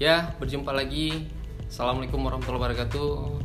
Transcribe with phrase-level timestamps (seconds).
[0.00, 1.28] Ya, berjumpa lagi.
[1.68, 3.36] Assalamualaikum warahmatullahi wabarakatuh.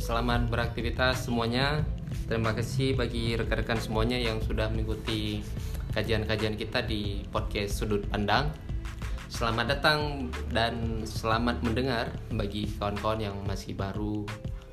[0.00, 1.84] Selamat beraktivitas semuanya.
[2.24, 5.44] Terima kasih bagi rekan-rekan semuanya yang sudah mengikuti
[5.92, 8.48] kajian-kajian kita di podcast Sudut Pandang.
[9.28, 14.24] Selamat datang dan selamat mendengar bagi kawan-kawan yang masih baru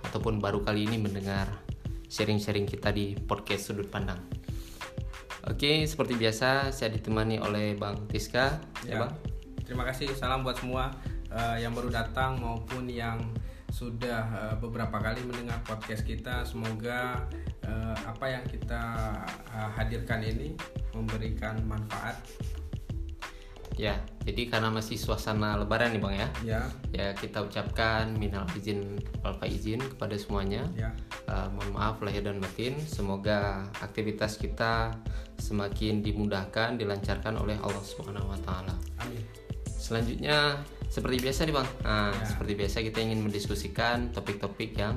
[0.07, 1.52] ataupun baru kali ini mendengar
[2.07, 4.23] sharing-sharing kita di podcast Sudut Pandang.
[5.52, 8.55] Oke, seperti biasa saya ditemani oleh Bang Tiska.
[8.88, 9.20] Ya, Bang.
[9.67, 10.16] Terima kasih.
[10.16, 10.95] Salam buat semua
[11.35, 13.20] uh, yang baru datang maupun yang
[13.75, 16.48] sudah uh, beberapa kali mendengar podcast kita.
[16.48, 17.27] Semoga
[17.67, 18.84] uh, apa yang kita
[19.52, 20.55] uh, hadirkan ini
[20.95, 22.16] memberikan manfaat.
[23.75, 26.27] Ya, jadi karena masih suasana Lebaran nih bang ya.
[26.48, 26.61] Ya.
[26.95, 30.63] Ya kita ucapkan minal izin wal izin kepada semuanya.
[30.72, 30.95] Ya.
[31.27, 32.80] Uh, mohon maaf lahir dan batin.
[32.80, 34.95] Semoga aktivitas kita
[35.36, 38.75] semakin dimudahkan, dilancarkan oleh Allah Subhanahu Wa Taala.
[39.03, 39.19] Amin.
[39.67, 42.25] Selanjutnya seperti biasa nih bang, nah, ya.
[42.25, 44.95] seperti biasa kita ingin mendiskusikan topik-topik yang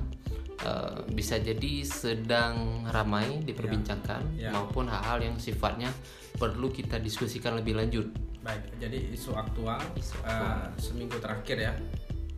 [0.64, 4.48] uh, bisa jadi sedang ramai diperbincangkan ya.
[4.48, 4.50] Ya.
[4.54, 5.90] maupun hal-hal yang sifatnya
[6.38, 8.06] perlu kita diskusikan lebih lanjut.
[8.42, 10.54] Baik, jadi isu aktual, isu aktual.
[10.54, 11.72] Uh, seminggu terakhir ya.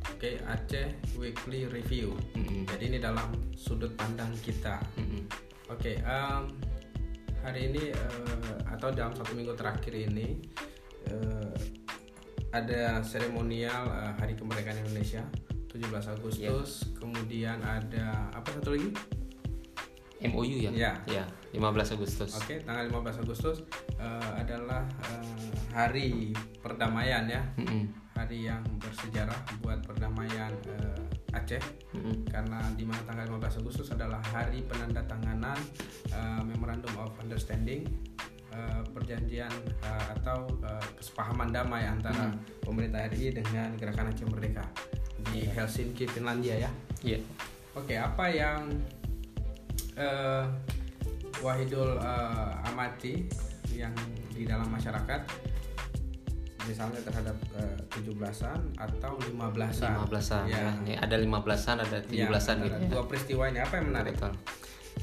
[0.08, 0.88] Oke, okay, Aceh
[1.20, 2.16] Weekly Review.
[2.32, 2.60] Mm -hmm.
[2.72, 4.80] Jadi ini dalam sudut pandang kita.
[4.96, 5.22] Mm -hmm.
[5.70, 6.48] Oke, okay, um,
[7.44, 10.40] hari ini uh, atau dalam satu minggu terakhir ini
[11.12, 11.39] uh,
[12.50, 15.22] ada seremonial uh, Hari Kemerdekaan Indonesia
[15.70, 15.86] 17
[16.18, 16.98] Agustus, yeah.
[16.98, 18.90] kemudian ada apa satu lagi?
[20.20, 20.70] MOU ya?
[20.74, 20.92] Ya.
[21.08, 21.24] Ya,
[21.56, 22.36] 15 Agustus.
[22.36, 23.64] Oke, okay, tanggal 15 Agustus
[23.96, 27.40] uh, adalah uh, hari perdamaian ya.
[27.56, 27.82] Mm -hmm.
[28.18, 31.62] Hari yang bersejarah buat perdamaian uh, Aceh.
[31.96, 32.14] Mm -hmm.
[32.28, 35.56] Karena di mana tanggal 15 Agustus adalah hari penandatanganan
[36.12, 37.88] uh, Memorandum of Understanding
[38.54, 42.64] uh, perjanjian uh, atau uh, kesepahaman damai antara hmm.
[42.64, 44.64] pemerintah RI dengan Gerakan Aceh Merdeka
[45.30, 45.52] di iya.
[45.54, 46.70] Helsinki, Finlandia ya.
[47.04, 47.18] Iya.
[47.18, 47.22] Yeah.
[47.78, 48.82] Oke, apa yang
[49.94, 50.44] uh,
[51.40, 53.24] Wahidul uh, amati
[53.72, 53.94] yang
[54.34, 55.22] di dalam masyarakat
[56.68, 57.36] misalnya terhadap
[57.88, 59.96] tujuh uh, belasan atau lima belasan.
[59.96, 60.42] Lima belasan.
[60.46, 60.60] Ya.
[60.60, 60.70] ya.
[60.84, 62.76] Ini ada lima belasan, ada tujuh belasan ya, gitu.
[62.92, 64.14] Dua peristiwa ini apa yang menarik?
[64.20, 64.32] Betul.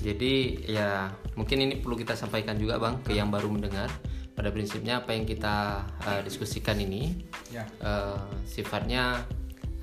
[0.01, 3.89] Jadi ya mungkin ini perlu kita sampaikan juga bang ke yang baru mendengar.
[4.37, 7.65] Pada prinsipnya apa yang kita uh, diskusikan ini ya.
[7.81, 9.25] uh, sifatnya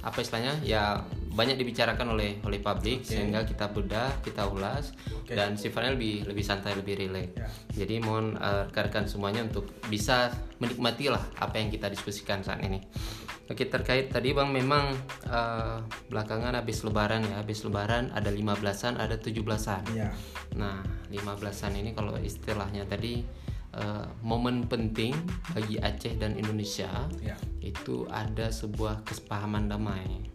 [0.04, 1.00] apa istilahnya ya
[1.34, 3.18] banyak dibicarakan oleh oleh publik okay.
[3.18, 5.34] sehingga kita bedah kita ulas okay.
[5.34, 7.50] dan sifatnya lebih lebih santai lebih rileks yeah.
[7.72, 10.30] jadi mohon uh, rekan-rekan semuanya untuk bisa
[10.62, 12.84] menikmati lah apa yang kita diskusikan saat ini
[13.44, 14.94] oke terkait tadi bang memang
[15.28, 20.12] uh, belakangan habis lebaran ya habis lebaran ada lima belasan ada tujuh belasan yeah.
[20.56, 20.80] nah
[21.12, 23.44] lima belasan ini kalau istilahnya tadi
[23.74, 25.10] Uh, momen penting
[25.50, 27.34] bagi Aceh dan Indonesia yeah.
[27.58, 30.30] itu ada sebuah kesepahaman damai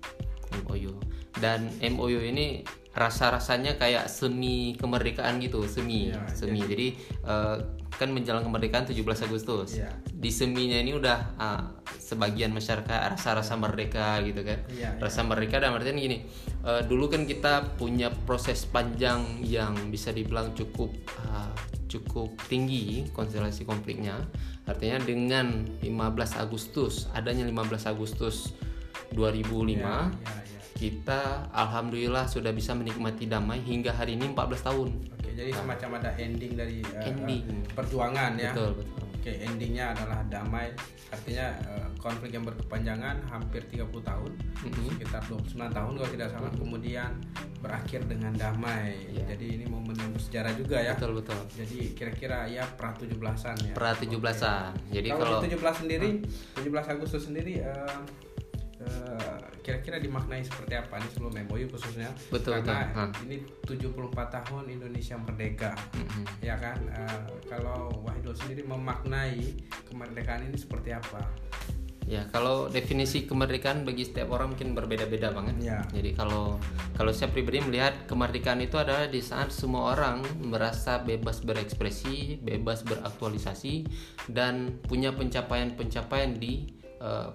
[0.68, 1.00] MOU
[1.40, 6.68] dan MOU ini rasa-rasanya kayak semi kemerdekaan gitu semi ya, semi ya.
[6.68, 6.88] jadi
[7.24, 7.58] uh,
[7.98, 9.90] kan menjelang kemerdekaan 17 Agustus ya.
[10.06, 11.62] di seminya ini udah uh,
[11.98, 16.18] sebagian masyarakat rasa-rasa merdeka gitu kan ya, rasa merdeka dan artinya gini
[16.64, 20.94] uh, dulu kan kita punya proses panjang yang bisa dibilang cukup
[21.28, 21.54] uh,
[21.90, 24.22] cukup tinggi konstelasi konfliknya
[24.70, 25.90] artinya dengan 15
[26.38, 28.54] Agustus adanya 15 Agustus
[29.14, 30.62] 2005 ya, ya, ya.
[30.78, 34.90] kita alhamdulillah sudah bisa menikmati damai hingga hari ini 14 tahun.
[34.94, 37.64] Oke, jadi semacam ada ending dari uh, ending.
[37.72, 38.52] perjuangan ya.
[38.52, 39.00] Betul, betul.
[39.20, 40.72] Oke, endingnya adalah damai.
[41.12, 44.88] Artinya uh, konflik yang berkepanjangan hampir 30 tahun, mm -hmm.
[44.96, 46.62] sekitar 29 tahun kalau tidak salah, mm -hmm.
[46.64, 47.12] kemudian
[47.60, 48.96] berakhir dengan damai.
[49.12, 49.36] Yeah.
[49.36, 50.96] Jadi ini momen yang bersejarah juga ya.
[50.96, 51.40] Betul, betul.
[51.56, 53.74] Jadi kira-kira ya pra 17-an ya.
[53.76, 54.72] Pra 17-an.
[54.92, 56.10] Jadi kalau, kalau 17 sendiri,
[56.56, 56.64] uh.
[56.64, 58.00] 17 Agustus sendiri uh,
[58.40, 58.49] Eh,
[59.70, 63.30] kira-kira dimaknai seperti apa nih sebelum MOU khususnya betul karena betul.
[63.30, 63.38] ini
[63.70, 66.24] 74 tahun Indonesia merdeka mm-hmm.
[66.42, 71.22] ya kan uh, kalau Wahidul sendiri memaknai kemerdekaan ini seperti apa
[72.10, 75.62] Ya, kalau definisi kemerdekaan bagi setiap orang mungkin berbeda-beda banget.
[75.62, 75.86] Ya.
[75.94, 76.58] Jadi kalau
[76.98, 82.82] kalau saya pribadi melihat kemerdekaan itu adalah di saat semua orang merasa bebas berekspresi, bebas
[82.82, 83.86] beraktualisasi
[84.26, 86.79] dan punya pencapaian-pencapaian di Eh,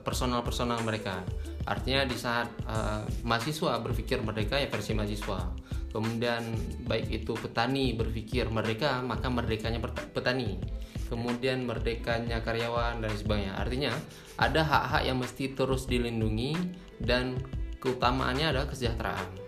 [0.05, 1.25] personal-personal mereka.
[1.64, 5.40] Artinya di saat uh, mahasiswa berpikir merdeka ya versi mahasiswa.
[5.88, 6.43] Kemudian
[6.84, 9.81] baik itu petani berpikir merdeka maka merdekanya
[10.12, 10.61] petani.
[11.08, 13.55] Kemudian merdekanya karyawan dan sebagainya.
[13.56, 13.93] Artinya
[14.37, 16.56] ada hak-hak yang mesti terus dilindungi
[17.00, 17.38] dan
[17.78, 19.44] keutamaannya adalah kesejahteraan.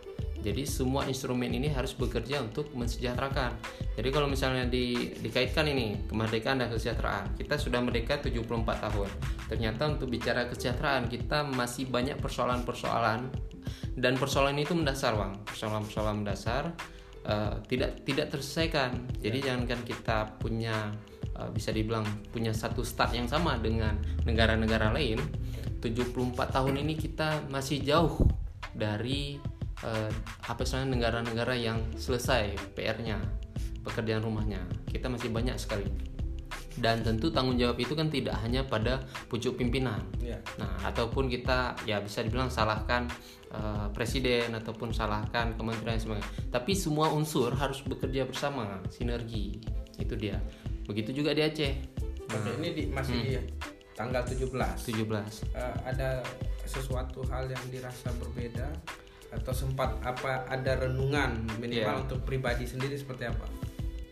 [0.47, 3.51] Jadi semua instrumen ini harus bekerja untuk mensejahterakan.
[3.99, 8.47] Jadi kalau misalnya di, dikaitkan ini kemerdekaan dan kesejahteraan, kita sudah merdeka 74
[8.79, 9.11] tahun.
[9.51, 13.27] Ternyata untuk bicara kesejahteraan kita masih banyak persoalan-persoalan
[13.99, 15.43] dan persoalan itu mendasar, Bang.
[15.51, 16.71] Persoalan-persoalan mendasar
[17.27, 19.03] uh, tidak tidak terselesaikan.
[19.19, 19.45] Jadi ya.
[19.51, 20.95] jangankan kita punya
[21.43, 25.19] uh, bisa dibilang punya satu start yang sama dengan negara-negara lain
[25.83, 28.23] 74 tahun ini kita masih jauh
[28.77, 30.11] dari uh,
[30.47, 33.21] apa istilahnya negara-negara yang selesai PR-nya
[33.85, 34.63] pekerjaan rumahnya.
[34.89, 35.87] Kita masih banyak sekali.
[36.77, 39.01] Dan tentu tanggung jawab itu kan tidak hanya pada
[39.33, 40.05] pucuk pimpinan.
[40.21, 40.45] Yeah.
[40.61, 43.09] nah ataupun kita ya bisa dibilang salahkan
[43.49, 46.29] uh, presiden ataupun salahkan kementerian sebagainya.
[46.53, 49.57] Tapi semua unsur harus bekerja bersama sinergi.
[49.97, 50.37] Itu dia.
[50.85, 51.75] Begitu juga di Aceh.
[52.29, 53.25] Nah, Oke, ini di, masih hmm.
[53.25, 53.35] di
[53.97, 55.09] tanggal 17 17
[55.57, 56.21] uh, ada
[56.69, 58.69] sesuatu hal yang dirasa berbeda
[59.37, 62.05] atau sempat apa ada renungan minimal yeah.
[62.09, 63.47] untuk pribadi sendiri seperti apa?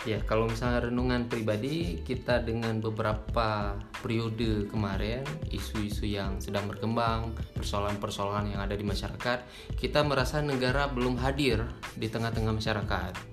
[0.04, 3.72] Ya, kalau misalnya renungan pribadi, kita dengan beberapa
[4.04, 9.48] periode kemarin, isu-isu yang sedang berkembang, persoalan-persoalan yang ada di masyarakat,
[9.80, 11.64] kita merasa negara belum hadir
[11.96, 13.32] di tengah-tengah masyarakat.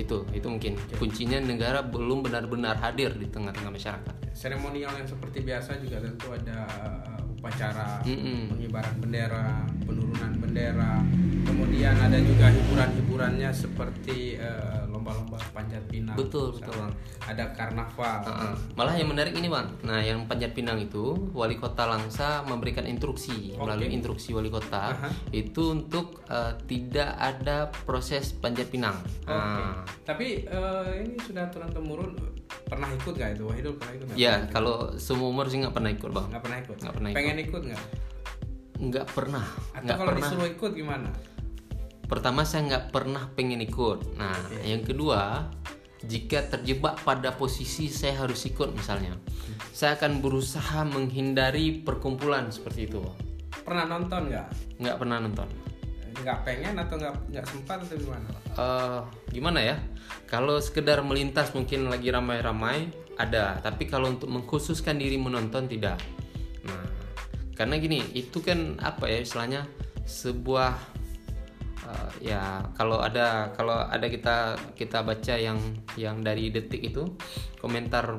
[0.00, 4.14] Itu itu mungkin kuncinya negara belum benar-benar hadir di tengah-tengah masyarakat.
[4.32, 8.40] Seremonial yang seperti biasa juga tentu ada uh, upacara mm -hmm.
[8.52, 11.00] pengibaran bendera penurunan bendera
[11.44, 16.92] kemudian ada juga hiburan-hiburannya seperti uh, lomba-lomba panjat pinang betul betul bang
[17.24, 18.54] ada karnaval uh -uh.
[18.76, 23.54] malah yang menarik ini bang nah yang panjat pinang itu wali kota Langsa memberikan instruksi
[23.54, 23.60] okay.
[23.60, 25.12] melalui instruksi wali kota uh -huh.
[25.32, 29.34] itu untuk uh, tidak ada proses panjat pinang okay.
[29.34, 29.82] nah.
[30.04, 32.12] tapi uh, ini sudah turun temurun
[32.66, 34.16] pernah ikut gak itu Wahidul pernah ikut gak?
[34.18, 37.18] ya kalau semua umur sih nggak pernah ikut bang nggak pernah ikut nggak pernah ikut.
[37.18, 37.84] pengen ikut nggak
[38.80, 39.44] nggak pernah
[39.76, 40.24] atau nggak kalau pernah.
[40.24, 41.08] disuruh ikut gimana
[42.10, 44.18] pertama saya nggak pernah pengen ikut.
[44.18, 44.74] Nah okay.
[44.74, 45.46] yang kedua
[46.02, 49.70] jika terjebak pada posisi saya harus ikut misalnya hmm.
[49.70, 52.98] saya akan berusaha menghindari perkumpulan seperti itu.
[53.62, 54.48] Pernah nonton nggak?
[54.82, 55.48] Nggak pernah nonton.
[56.20, 58.28] Nggak pengen atau nggak nggak sempat atau gimana?
[58.58, 59.76] Uh, gimana ya?
[60.26, 63.62] Kalau sekedar melintas mungkin lagi ramai-ramai ada.
[63.62, 66.02] Tapi kalau untuk mengkhususkan diri menonton tidak.
[66.66, 66.84] Nah
[67.54, 69.62] karena gini itu kan apa ya istilahnya?
[70.10, 70.99] Sebuah
[71.90, 75.58] uh, ya kalau ada kalau ada kita kita baca yang
[75.98, 77.18] yang dari detik itu
[77.58, 78.14] komentar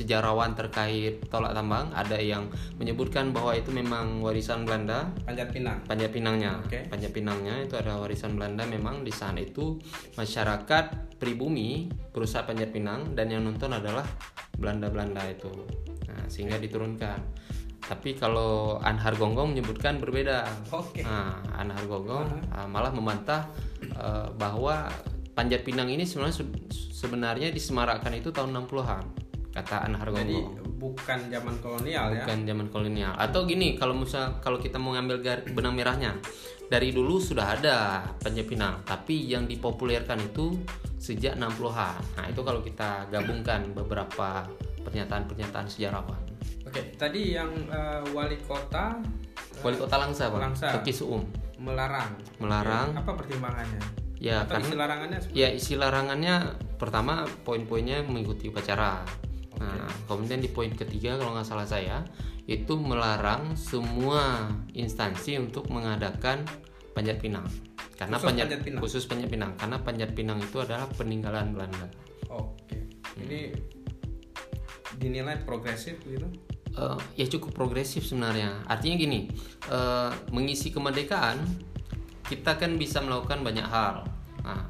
[0.00, 2.48] sejarawan terkait tolak tambang ada yang
[2.80, 5.12] menyebutkan bahwa itu memang warisan Belanda.
[5.28, 5.84] Panjat Pinang.
[5.84, 6.56] Panjat Pinangnya.
[6.64, 6.88] Okay.
[6.88, 9.04] Panjat Pinangnya itu ada warisan Belanda memang.
[9.04, 9.76] Di sana itu
[10.16, 14.08] masyarakat pribumi perusahaan Panjat Pinang dan yang nonton adalah
[14.56, 15.52] Belanda Belanda itu.
[16.08, 17.20] Nah, sehingga diturunkan
[17.84, 20.44] tapi kalau Anhar Gonggong menyebutkan berbeda.
[20.70, 21.00] Oke.
[21.00, 21.02] Okay.
[21.04, 22.68] Nah, Anhar Gonggong uh-huh.
[22.68, 23.48] malah membantah
[23.96, 24.88] uh, bahwa
[25.32, 26.44] Panjat Pinang ini sebenarnya
[26.92, 29.04] sebenarnya disemarakkan itu tahun 60-an
[29.50, 30.54] kata Anhar Gonggong.
[30.54, 32.24] Jadi bukan zaman kolonial bukan ya.
[32.24, 33.12] Bukan zaman kolonial.
[33.18, 35.20] Atau gini, kalau misal kalau kita mau ngambil
[35.52, 36.16] benang merahnya,
[36.70, 40.54] dari dulu sudah ada Panjat Pinang, tapi yang dipopulerkan itu
[40.96, 42.00] sejak 60-an.
[42.16, 44.46] Nah, itu kalau kita gabungkan beberapa
[44.86, 46.20] pernyataan-pernyataan sejarawan.
[46.70, 49.02] Oke, tadi yang uh, wali kota
[49.58, 50.38] wali kota Langsa, Pak.
[50.38, 50.66] Langsa.
[50.94, 51.26] Suum.
[51.58, 52.14] Melarang.
[52.38, 52.94] Melarang.
[52.94, 53.82] Apa pertimbangannya?
[54.22, 59.02] Ya, Atau isi larangannya Ya, isi larangannya pertama poin-poinnya mengikuti upacara.
[59.50, 59.66] Okay.
[59.66, 62.06] Nah, kemudian di poin ketiga kalau nggak salah saya
[62.46, 66.46] itu melarang semua instansi untuk mengadakan
[66.94, 67.50] panjat pinang.
[67.98, 68.80] Karena khusus panjat, panjat pinang.
[68.80, 71.90] khusus panjat pinang karena panjat pinang itu adalah peninggalan Belanda.
[72.30, 72.78] Oke.
[72.78, 73.26] Hmm.
[73.26, 73.40] Ini
[75.02, 76.30] dinilai progresif gitu
[76.76, 78.62] uh, ya cukup progresif sebenarnya.
[78.66, 79.20] Artinya gini,
[79.70, 81.42] uh, mengisi kemerdekaan
[82.26, 84.06] kita kan bisa melakukan banyak hal.
[84.46, 84.64] Nah,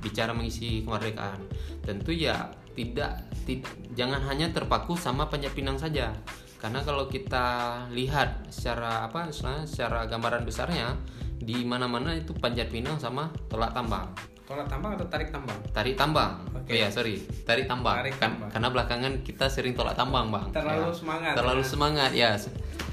[0.00, 1.46] bicara mengisi kemerdekaan,
[1.84, 6.10] tentu ya tidak, tidak jangan hanya terpaku sama Panjat Pinang saja.
[6.58, 10.94] Karena kalau kita lihat secara apa, secara gambaran besarnya,
[11.42, 15.58] di mana-mana itu Panjat Pinang sama Tolak Tambang Tolak tambang atau tarik tambang?
[15.70, 16.32] Tarik tambang.
[16.50, 16.66] Oke.
[16.66, 16.74] Okay.
[16.74, 17.14] Oh, ya, sorry.
[17.46, 17.94] Tarik tambang.
[18.02, 18.50] Tarik kan, tambang.
[18.50, 20.50] Karena belakangan kita sering tolak tambang, Bang.
[20.50, 20.98] Terlalu ya.
[20.98, 21.32] semangat.
[21.38, 21.68] Terlalu ya.
[21.70, 22.30] semangat, ya.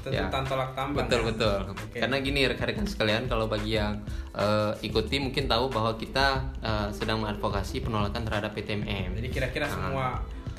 [0.00, 0.48] Tuntutan ya.
[0.48, 0.98] tolak tambang.
[1.02, 1.26] Betul, ya?
[1.34, 1.60] betul.
[1.74, 2.00] Okay.
[2.06, 3.98] Karena gini rekan-rekan sekalian, kalau bagi yang
[4.38, 9.18] uh, ikuti mungkin tahu bahwa kita uh, sedang mengadvokasi penolakan terhadap PTMM.
[9.18, 9.74] Jadi kira-kira nah.
[9.74, 10.06] semua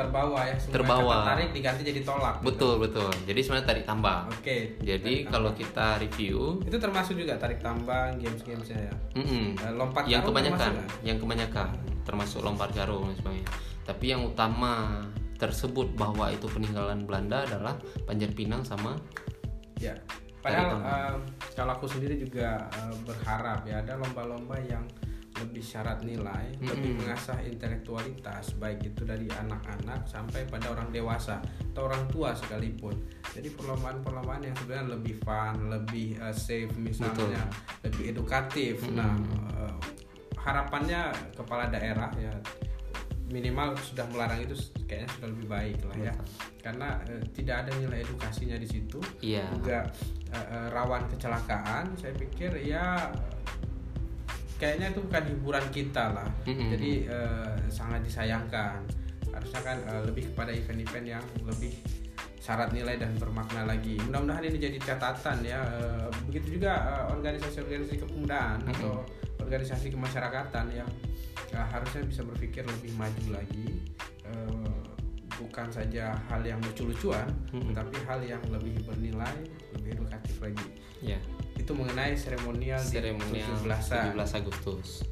[0.07, 1.15] terbawa ya semua terbawa.
[1.29, 2.45] tarik diganti jadi tolak gitu.
[2.49, 2.83] betul gitu.
[2.85, 3.11] betul.
[3.29, 4.23] Jadi sebenarnya tarik tambang.
[4.29, 8.93] Oke okay, jadi kalau kita review itu termasuk juga tarik tambang games games ya?
[9.13, 9.45] Mm -mm.
[9.77, 10.71] lompat yang kebanyakan
[11.05, 11.69] yang kebanyakan.
[12.01, 13.49] Termasuk lompat karung dan sebagainya.
[13.85, 15.05] Tapi yang utama
[15.41, 17.73] tersebut bahwa itu peninggalan Belanda adalah
[18.05, 18.93] Panjat Pinang sama
[19.81, 19.97] ya
[20.45, 21.15] padahal uh,
[21.57, 24.85] kalau aku sendiri juga uh, berharap ya ada lomba-lomba yang
[25.41, 26.69] lebih syarat nilai, mm-hmm.
[26.69, 31.41] lebih mengasah intelektualitas baik itu dari anak-anak sampai pada orang dewasa
[31.73, 32.93] atau orang tua sekalipun.
[33.33, 37.85] Jadi perlombaan-perlombaan yang sebenarnya lebih fun, lebih uh, safe misalnya, Betul.
[37.89, 38.75] lebih edukatif.
[38.85, 38.97] Mm-hmm.
[38.97, 39.13] Nah,
[39.57, 39.75] uh,
[40.41, 42.33] harapannya kepala daerah ya
[43.31, 44.53] minimal sudah melarang itu
[44.85, 46.13] kayaknya sudah lebih baik lah ya
[46.59, 49.47] karena uh, tidak ada nilai edukasinya di situ yeah.
[49.55, 49.87] juga
[50.35, 53.09] uh, rawan kecelakaan saya pikir ya
[54.61, 56.29] kayaknya itu bukan hiburan kita lah.
[56.45, 56.69] Mm-hmm.
[56.77, 58.85] jadi uh, sangat disayangkan.
[59.33, 61.73] Harusnya kan uh, lebih kepada event-event yang lebih
[62.37, 63.97] syarat nilai dan bermakna lagi.
[64.05, 65.65] Mudah-mudahan ini jadi catatan ya.
[65.65, 66.77] Uh, begitu juga
[67.09, 68.73] organisasi-organisasi uh, kepemudaan mm-hmm.
[68.77, 68.93] atau
[69.41, 70.89] organisasi kemasyarakatan yang
[71.57, 73.81] uh, harusnya bisa berpikir lebih maju lagi.
[74.21, 74.77] Uh,
[75.41, 77.73] bukan saja hal yang lucu-lucuan mm-hmm.
[77.73, 79.33] tapi hal yang lebih bernilai
[79.73, 80.69] lebih edukatif lagi.
[81.01, 81.40] Yeah
[81.71, 85.07] itu mengenai seremonial, seremonial 17, 17 Agustus.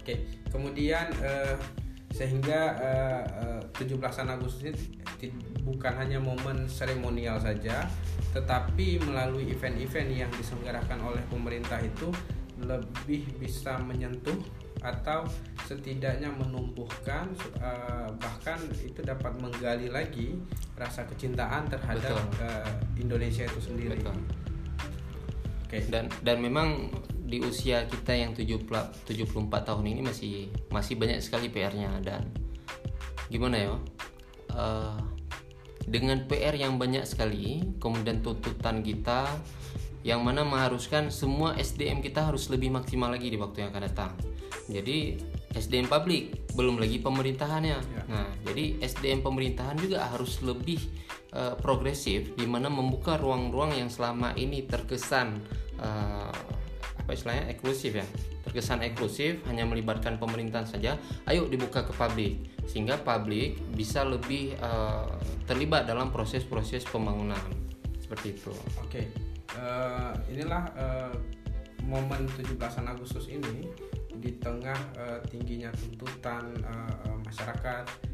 [0.00, 1.60] Oke, kemudian uh,
[2.08, 4.00] sehingga uh, uh, 17
[4.32, 5.28] Agustus ini
[5.60, 7.84] bukan hanya momen seremonial saja,
[8.32, 12.08] tetapi melalui event-event yang diselenggarakan oleh pemerintah itu
[12.64, 14.40] lebih bisa menyentuh
[14.80, 15.28] atau
[15.68, 17.28] setidaknya menumbuhkan
[17.60, 20.32] uh, bahkan itu dapat menggali lagi
[20.80, 24.00] rasa kecintaan terhadap uh, Indonesia itu sendiri.
[24.00, 24.47] Betul
[25.68, 25.84] okay.
[25.92, 26.88] dan dan memang
[27.28, 28.64] di usia kita yang 70
[29.04, 32.24] 74 tahun ini masih masih banyak sekali PR-nya dan
[33.28, 33.72] gimana ya
[34.56, 34.96] uh,
[35.84, 39.28] dengan PR yang banyak sekali kemudian tuntutan kita
[40.08, 44.12] yang mana mengharuskan semua SDM kita harus lebih maksimal lagi di waktu yang akan datang
[44.72, 45.20] jadi
[45.52, 48.02] SDM publik belum lagi pemerintahannya ya.
[48.08, 50.80] nah jadi SDM pemerintahan juga harus lebih
[51.32, 55.40] uh, progresif di mana membuka ruang-ruang yang selama ini terkesan
[55.80, 56.32] uh,
[56.98, 58.06] apa istilahnya eksklusif ya.
[58.44, 62.52] Terkesan eksklusif hanya melibatkan pemerintahan saja ayo dibuka ke publik.
[62.68, 65.08] Sehingga publik bisa lebih uh,
[65.48, 67.40] terlibat dalam proses-proses pembangunan.
[67.96, 68.52] Seperti itu.
[68.84, 69.08] Oke.
[69.56, 71.16] Uh, inilah uh,
[71.88, 73.64] momen 17 Agustus ini
[74.18, 78.07] di tengah uh, tingginya tuntutan uh, masyarakat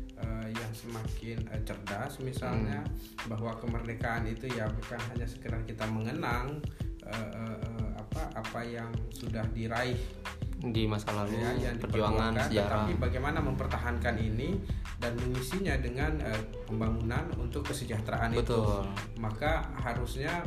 [0.44, 3.32] uh, yang semakin uh, cerdas misalnya hmm.
[3.32, 6.60] bahwa kemerdekaan itu ya bukan hanya sekedar kita mengenang
[7.08, 9.96] uh, uh, apa apa yang sudah diraih
[10.64, 14.56] di masa lalu ya, yang perjuangan sejarah tapi bagaimana mempertahankan ini
[14.96, 18.40] dan mengisinya dengan uh, pembangunan untuk kesejahteraan Betul.
[18.40, 18.60] itu
[19.20, 20.40] maka harusnya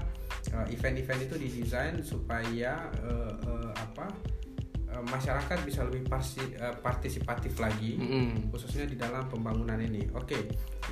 [0.71, 4.09] event-event uh, itu didesain supaya uh, uh, apa
[4.87, 8.31] Eh, masyarakat bisa lebih pasti, uh, partisipatif lagi, mm -hmm.
[8.47, 10.07] khususnya di dalam pembangunan ini.
[10.15, 10.41] Oke, okay,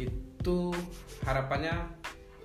[0.03, 0.75] itu
[1.23, 1.95] harapannya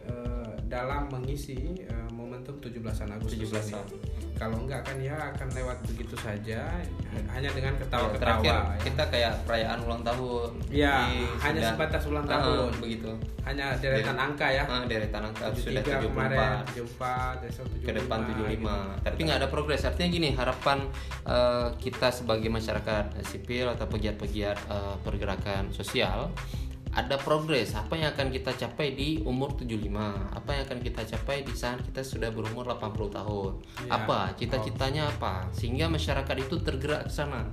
[0.08, 2.80] uh, dalam mengisi uh, momentum 17
[3.10, 6.64] Agustus 17 ini kalau enggak kan ya akan lewat begitu saja
[7.28, 8.80] hanya dengan ketawa-ketawa ya, ya.
[8.80, 10.50] kita kayak perayaan ulang tahun.
[10.72, 11.12] Ya
[11.44, 12.70] hanya sudah, sebatas ulang uh, tahun.
[12.80, 13.12] begitu.
[13.44, 14.64] Hanya deretan Deret, angka ya.
[14.64, 18.68] Uh, deretan angka 73 sudah 74 kemarin 74 besok 75 ke depan 75 gitu.
[19.04, 19.82] tapi nggak ada progres.
[19.84, 20.78] Artinya gini harapan
[21.28, 26.32] uh, kita sebagai masyarakat sipil atau pegiat-pegiat uh, pergerakan sosial
[26.90, 27.74] ada progres.
[27.78, 29.94] Apa yang akan kita capai di umur 75
[30.30, 33.52] apa yang akan kita capai di saat kita sudah berumur 80 tahun?
[33.86, 33.90] Ya.
[34.02, 34.34] apa?
[34.34, 35.46] Cita-citanya apa?
[35.54, 37.46] Sehingga masyarakat itu tergerak ke sana.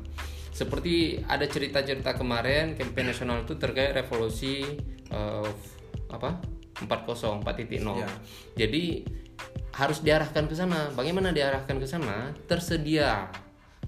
[0.50, 4.66] Seperti ada cerita-cerita kemarin kampanye nasional itu terkait revolusi
[5.14, 5.46] uh,
[6.10, 6.42] apa?
[6.78, 8.06] 40 4.0 ya.
[8.54, 9.02] jadi
[9.78, 10.90] harus diarahkan ke sana.
[10.98, 12.34] Bagaimana diarahkan ke sana?
[12.50, 13.30] Tersedia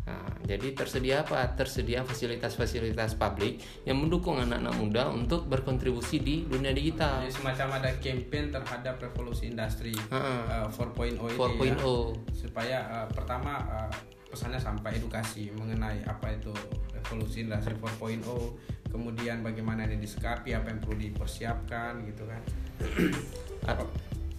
[0.10, 1.46] Nah, jadi tersedia apa?
[1.54, 7.22] Tersedia fasilitas-fasilitas publik yang mendukung anak-anak muda untuk berkontribusi di dunia digital.
[7.22, 11.76] Jadi semacam ada campaign terhadap revolusi industri uh, uh, 4.0 ini 4.0 ya,
[12.34, 13.90] supaya uh, pertama uh,
[14.34, 16.50] pesannya sampai edukasi mengenai apa itu
[16.98, 18.26] revolusi industri 4.0,
[18.90, 22.42] kemudian bagaimana ini disikapi, apa yang perlu dipersiapkan gitu kan.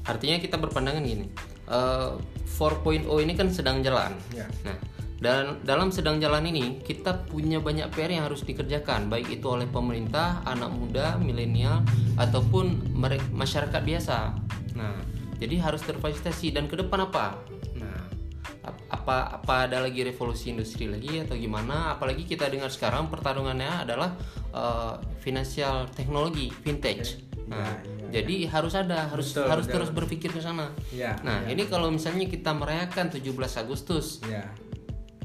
[0.03, 1.31] Artinya kita berpandangan gini,
[1.71, 2.19] uh,
[2.59, 4.15] 4.0 ini kan sedang jalan.
[4.35, 4.47] Ya.
[4.67, 4.75] Nah,
[5.21, 9.69] dan dalam sedang jalan ini kita punya banyak PR yang harus dikerjakan baik itu oleh
[9.69, 11.85] pemerintah, anak muda, milenial
[12.17, 12.97] ataupun
[13.37, 14.33] masyarakat biasa.
[14.81, 14.97] Nah,
[15.37, 17.37] jadi harus terfasilitasi dan ke depan apa?
[17.77, 18.01] Nah,
[18.89, 21.93] apa apa ada lagi revolusi industri lagi atau gimana?
[21.93, 24.17] Apalagi kita dengar sekarang pertarungannya adalah
[24.57, 27.21] uh, financial teknologi, vintage.
[27.45, 28.57] Nah, ya, ya, jadi ya.
[28.57, 30.73] harus ada, harus Betul, harus terus berpikir ke sana.
[30.97, 31.53] Ya, nah, ya.
[31.53, 34.49] ini kalau misalnya kita merayakan 17 Agustus, ya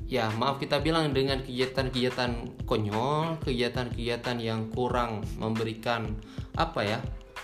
[0.06, 6.14] ya maaf kita bilang dengan kegiatan-kegiatan konyol, kegiatan-kegiatan yang kurang memberikan
[6.54, 7.00] apa ya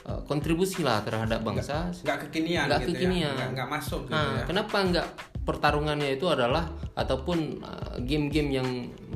[0.06, 2.98] uh, kontribusi lah terhadap bangsa nggak kekinian nggak gitu ya.
[2.98, 3.48] kekinian ya.
[3.54, 4.46] nggak masuk gitu nah, ya.
[4.46, 5.08] kenapa nggak
[5.42, 7.66] pertarungannya itu adalah ataupun
[8.06, 8.68] game-game uh, yang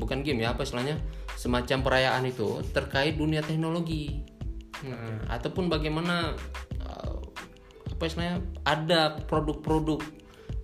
[0.01, 0.97] bukan game ya apa istilahnya
[1.37, 4.25] semacam perayaan itu terkait dunia teknologi
[4.81, 6.33] nah, ataupun bagaimana
[6.81, 7.21] uh,
[7.93, 10.01] apa istilahnya ada produk-produk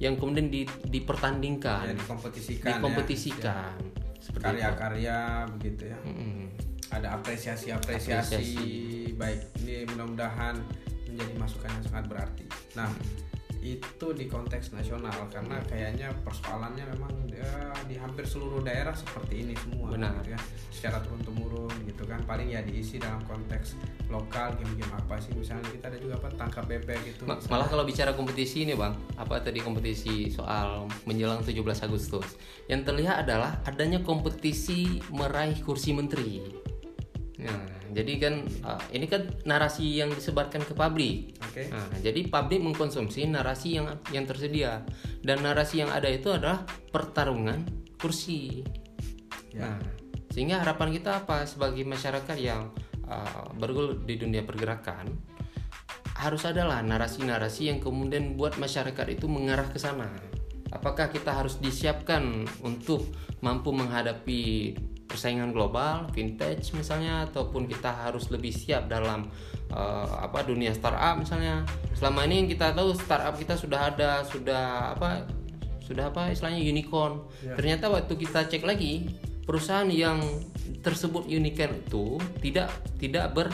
[0.02, 1.94] yang kemudian di, dipertandingkan.
[1.94, 3.78] Ya, dikompetisikan dikompetisikan.
[3.78, 4.40] Ya.
[4.42, 5.18] karya-karya
[5.58, 6.00] begitu ya.
[6.02, 6.46] Mm-hmm.
[6.92, 8.52] ada apresiasi-apresiasi
[9.16, 10.60] baik ini mudah-mudahan
[11.08, 12.46] menjadi masukan yang sangat berarti.
[12.76, 12.92] Nah
[13.62, 19.54] itu di konteks nasional karena kayaknya persoalannya memang ya, di hampir seluruh daerah seperti ini
[19.54, 20.18] semua Benar.
[20.26, 20.40] Gitu ya.
[20.74, 22.26] Secara turun temurun gitu kan.
[22.26, 23.78] Paling ya diisi dalam konteks
[24.10, 25.30] lokal game-game apa sih.
[25.38, 28.98] Misalnya kita ada juga apa tangkap bebek gitu Ma malah kalau bicara kompetisi ini bang
[29.22, 32.34] apa tadi kompetisi soal menjelang 17 Agustus?
[32.66, 36.42] Yang terlihat adalah adanya kompetisi meraih kursi menteri.
[37.42, 38.34] Nah, jadi kan
[38.64, 41.36] uh, ini kan narasi yang disebarkan ke publik.
[41.52, 41.68] Okay.
[41.68, 44.88] Nah, jadi publik mengkonsumsi narasi yang yang tersedia
[45.22, 47.68] dan narasi yang ada itu adalah pertarungan
[48.00, 48.64] kursi.
[49.52, 49.76] Ya.
[49.76, 49.80] Nah,
[50.32, 52.72] sehingga harapan kita apa sebagai masyarakat yang
[53.06, 55.12] uh, bergul di dunia pergerakan
[56.16, 60.08] harus adalah narasi-narasi yang kemudian buat masyarakat itu mengarah ke sana.
[60.72, 63.10] Apakah kita harus disiapkan untuk
[63.44, 64.78] mampu menghadapi
[65.12, 69.28] persaingan global, vintage misalnya, ataupun kita harus lebih siap dalam
[69.76, 71.68] uh, apa dunia startup misalnya.
[72.00, 75.28] Selama ini yang kita tahu startup kita sudah ada, sudah apa,
[75.84, 77.28] sudah apa istilahnya unicorn.
[77.44, 77.60] Ya.
[77.60, 79.12] Ternyata waktu kita cek lagi
[79.44, 80.24] perusahaan yang
[80.80, 83.48] tersebut unicorn itu tidak tidak ber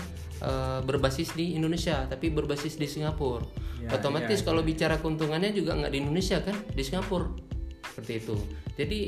[0.45, 3.41] uh, berbasis di Indonesia, tapi berbasis di Singapura.
[3.81, 7.29] Ya, Otomatis ya, kalau bicara keuntungannya juga nggak di Indonesia kan, di Singapura
[7.97, 8.37] seperti itu.
[8.77, 8.99] Jadi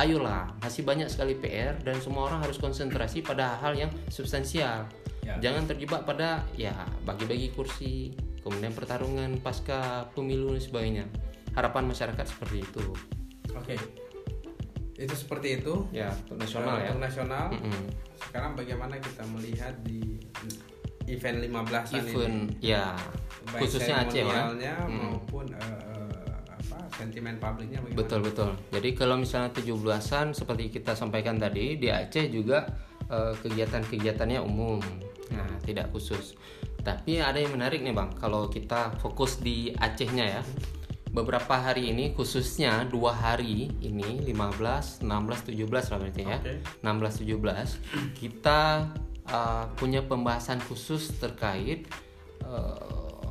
[0.00, 4.88] ayolah masih banyak sekali PR dan semua orang harus konsentrasi pada hal yang substansial.
[5.22, 5.38] Ya.
[5.38, 6.74] jangan terjebak pada ya
[7.06, 8.10] bagi-bagi kursi
[8.42, 11.04] kemudian pertarungan pasca pemilu dan sebagainya.
[11.54, 12.84] Harapan masyarakat seperti itu.
[13.54, 13.78] Oke.
[14.98, 15.86] Itu seperti itu.
[15.94, 16.90] Ya untuk nasional ya.
[16.90, 17.84] untuk nasional mm -hmm.
[18.28, 20.18] sekarang bagaimana kita melihat di
[21.06, 22.74] event 15 event ini?
[22.74, 22.98] Ya.
[23.50, 24.86] Baik khususnya Aceh ya.
[24.86, 25.81] maupun uh,
[27.02, 27.98] sentimen publiknya bagaimana?
[27.98, 28.50] Betul betul.
[28.70, 32.70] Jadi kalau misalnya 17-an seperti kita sampaikan tadi di Aceh juga
[33.10, 34.78] uh, kegiatan-kegiatannya umum.
[35.34, 36.38] Nah, tidak khusus.
[36.82, 38.14] Tapi ada yang menarik nih, Bang.
[38.18, 40.42] Kalau kita fokus di Acehnya ya.
[41.12, 46.38] Beberapa hari ini khususnya dua hari ini 15, 16, 17 lah berarti ya.
[46.40, 46.56] Okay.
[46.80, 48.88] 16, 17 kita
[49.28, 51.84] uh, punya pembahasan khusus terkait
[52.48, 53.28] uh,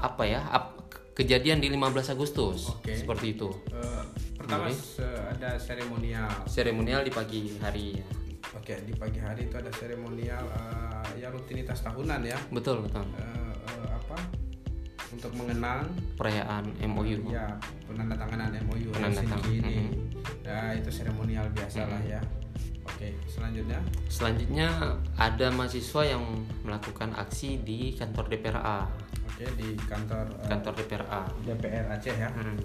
[0.00, 0.40] apa ya?
[0.48, 0.71] Ap,
[1.12, 2.96] kejadian di 15 Agustus okay.
[2.96, 3.48] seperti itu.
[3.68, 4.04] Uh,
[4.36, 5.04] pertama okay.
[5.36, 6.28] ada seremonial.
[6.48, 8.00] Seremonial di pagi hari.
[8.00, 8.06] Ya.
[8.52, 12.36] Oke, okay, di pagi hari itu ada seremonial uh, ya rutinitas tahunan ya.
[12.48, 13.04] Betul betul.
[13.16, 14.18] Uh, uh, apa?
[15.12, 17.28] Untuk mengenang perayaan MOU.
[17.28, 17.46] Uh, ya,
[17.84, 19.40] penandatanganan MOU Penandatang.
[19.52, 19.60] ini.
[19.60, 20.44] Mm -hmm.
[20.48, 22.14] Nah, itu seremonial biasa lah mm -hmm.
[22.16, 22.20] ya.
[22.82, 23.78] Oke, selanjutnya?
[24.10, 24.68] Selanjutnya
[25.14, 26.24] ada mahasiswa yang
[26.66, 29.01] melakukan aksi di kantor DPRA.
[29.32, 31.22] Oke, di kantor uh, kantor DPRA.
[31.48, 32.28] DPR Aceh ya.
[32.28, 32.60] Hmm.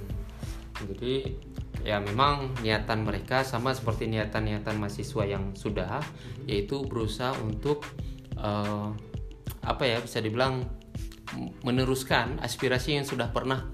[0.84, 1.34] Jadi
[1.82, 6.46] ya memang niatan mereka sama seperti niatan-niatan mahasiswa yang sudah hmm.
[6.52, 7.88] yaitu berusaha untuk
[8.36, 8.92] uh,
[9.64, 10.68] apa ya bisa dibilang
[11.64, 13.68] meneruskan aspirasi yang sudah pernah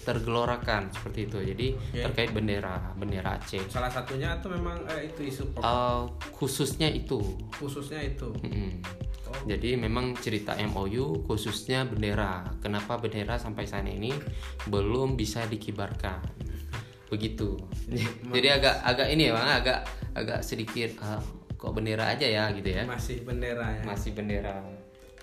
[0.00, 1.38] tergelorakan seperti itu.
[1.44, 2.02] Jadi okay.
[2.08, 3.60] terkait bendera bendera Aceh.
[3.68, 7.20] Salah satunya itu memang eh, itu isu Uh, khususnya itu.
[7.52, 8.32] Khususnya itu.
[8.40, 8.80] -hmm.
[9.30, 9.46] Oh.
[9.46, 12.50] Jadi memang cerita MOU khususnya bendera.
[12.58, 14.10] Kenapa bendera sampai saat ini
[14.66, 16.18] belum bisa dikibarkan?
[17.06, 17.54] Begitu.
[18.34, 19.78] Jadi agak agak ini ya bang, agak
[20.18, 21.22] agak sedikit uh,
[21.54, 22.82] kok bendera aja ya gitu ya.
[22.82, 23.82] Masih bendera ya.
[23.86, 24.79] Masih bendera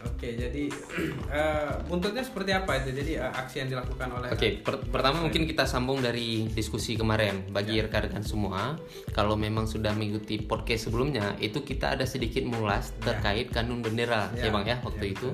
[0.07, 0.63] Oke, jadi
[1.35, 2.95] uh, buntutnya seperti apa itu?
[2.95, 7.51] Jadi uh, aksi yang dilakukan oleh Oke, per pertama mungkin kita sambung dari diskusi kemarin
[7.51, 7.85] bagi ya.
[7.85, 8.79] rekan-rekan semua.
[9.11, 13.11] Kalau memang sudah mengikuti podcast sebelumnya, itu kita ada sedikit mulas ya.
[13.11, 13.61] terkait ya.
[13.61, 15.29] kanun bendera, ya, ya Bang ya waktu ya, itu.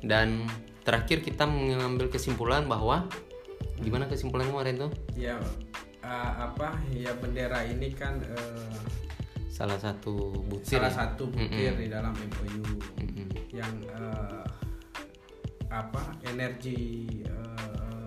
[0.00, 0.48] Dan
[0.82, 3.04] terakhir kita mengambil kesimpulan bahwa
[3.84, 4.90] gimana kesimpulan kemarin tuh?
[5.14, 5.36] Ya
[6.00, 6.80] uh, apa?
[6.96, 8.78] Ya bendera ini kan uh,
[9.58, 10.98] salah satu butir salah ya?
[11.02, 11.82] satu butir mm -hmm.
[11.82, 12.62] di dalam MOU
[13.02, 13.07] mm.
[13.58, 14.46] Yang uh,
[15.68, 18.06] apa energi uh,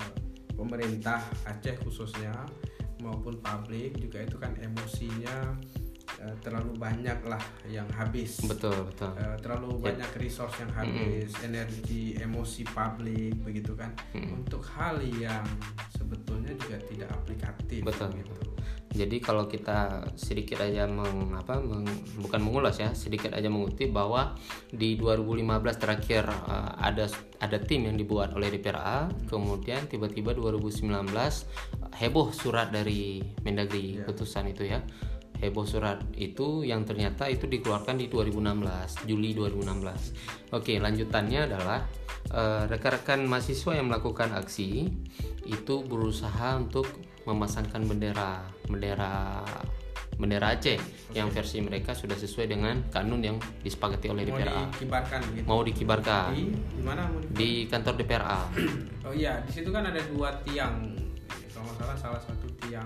[0.56, 2.34] pemerintah Aceh khususnya
[3.02, 5.58] maupun publik juga itu kan emosinya
[6.22, 9.84] uh, terlalu banyak lah yang habis betul betul uh, terlalu yep.
[9.94, 11.48] banyak resource yang habis mm -hmm.
[11.50, 14.38] energi emosi publik begitu kan mm -hmm.
[14.38, 15.46] untuk hal yang
[15.94, 18.51] sebetulnya juga tidak aplikatif betul gitu
[18.92, 21.88] Jadi kalau kita sedikit aja meng, apa, meng,
[22.20, 24.36] bukan mengulas ya, sedikit aja mengutip bahwa
[24.68, 25.48] di 2015
[25.80, 27.08] terakhir uh, ada
[27.40, 30.92] ada tim yang dibuat oleh DPRA, kemudian tiba-tiba 2019
[31.96, 34.04] heboh surat dari Mendagri yeah.
[34.04, 34.84] putusan itu ya.
[35.42, 40.54] Heboh surat itu yang ternyata itu dikeluarkan di 2016, Juli 2016.
[40.54, 41.82] Oke, lanjutannya adalah
[42.30, 44.86] uh, rekan-rekan mahasiswa yang melakukan aksi
[45.50, 46.86] itu berusaha untuk
[47.26, 49.46] memasangkan bendera bendera
[50.22, 51.18] bendera Aceh okay.
[51.18, 54.54] yang versi mereka sudah sesuai dengan kanun yang disepakati oleh DPRA.
[54.54, 55.46] Mau dikibarkan gitu.
[55.50, 56.30] Mau dikibarkan.
[56.38, 57.04] Di, di mana?
[57.34, 58.42] Di kantor DPRA.
[59.10, 60.94] oh iya, di situ kan ada dua tiang.
[61.52, 62.86] Kalau nggak salah salah satu tiang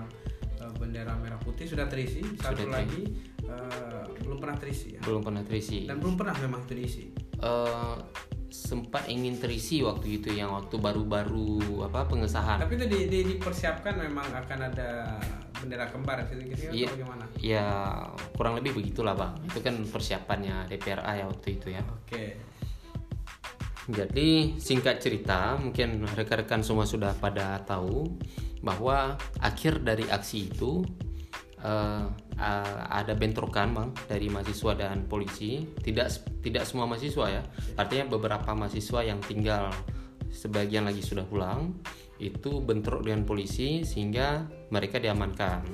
[0.64, 3.04] uh, bendera merah putih sudah terisi, satu sudah lagi
[3.44, 5.00] uh, belum pernah terisi ya.
[5.04, 5.84] Belum pernah terisi.
[5.84, 7.12] Dan belum pernah memang terisi.
[7.36, 8.00] Uh,
[8.56, 12.56] sempat ingin terisi waktu itu yang waktu baru-baru apa pengesahan.
[12.56, 15.20] Tapi itu di, di, dipersiapkan memang akan ada
[15.60, 17.24] bendera kembar gitu iya, bagaimana?
[17.36, 17.66] Ya
[18.32, 19.36] kurang lebih begitulah bang.
[19.44, 21.84] Itu kan persiapannya DPRA ya waktu itu ya.
[21.84, 22.40] Oke.
[23.86, 28.18] Jadi singkat cerita, mungkin rekan-rekan semua sudah pada tahu
[28.58, 30.82] bahwa akhir dari aksi itu
[31.62, 35.64] uh, uh, ada bentrokan bang dari mahasiswa dan polisi.
[35.64, 37.42] Tidak tidak semua mahasiswa ya.
[37.78, 39.72] Artinya beberapa mahasiswa yang tinggal
[40.32, 41.72] sebagian lagi sudah pulang
[42.16, 45.64] itu bentrok dengan polisi sehingga mereka diamankan.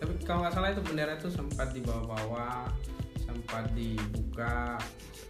[0.00, 2.70] Tapi kalau nggak salah itu bendera itu sempat dibawa-bawa
[3.20, 4.74] sempat dibuka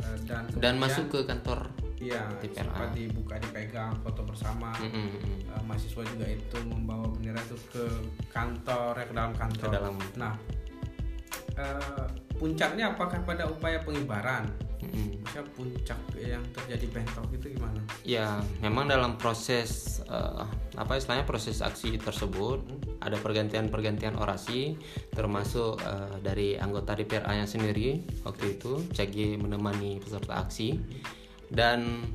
[0.05, 1.69] uh, dan dan masuk ke kantor
[2.01, 2.25] Iya,
[2.57, 4.73] sempat dibuka dipegang foto bersama.
[4.81, 5.53] Mm -hmm.
[5.53, 7.85] uh, mahasiswa juga itu membawa bendera itu ke
[8.33, 9.69] kantor ya ke dalam kantor.
[9.69, 9.95] Ke dalam.
[10.17, 10.35] Nah,
[11.61, 12.09] uh,
[12.41, 14.49] puncaknya apakah pada upaya pengibaran?
[14.81, 15.45] Mm-hmm.
[15.53, 17.85] puncak yang terjadi bentrok itu gimana?
[18.01, 20.49] Ya, memang dalam proses uh,
[20.81, 23.05] apa istilahnya proses aksi tersebut hmm.
[23.05, 24.81] ada pergantian-pergantian orasi,
[25.13, 30.81] termasuk uh, dari anggota DPRA-nya sendiri waktu itu, CG menemani peserta aksi
[31.51, 32.07] dan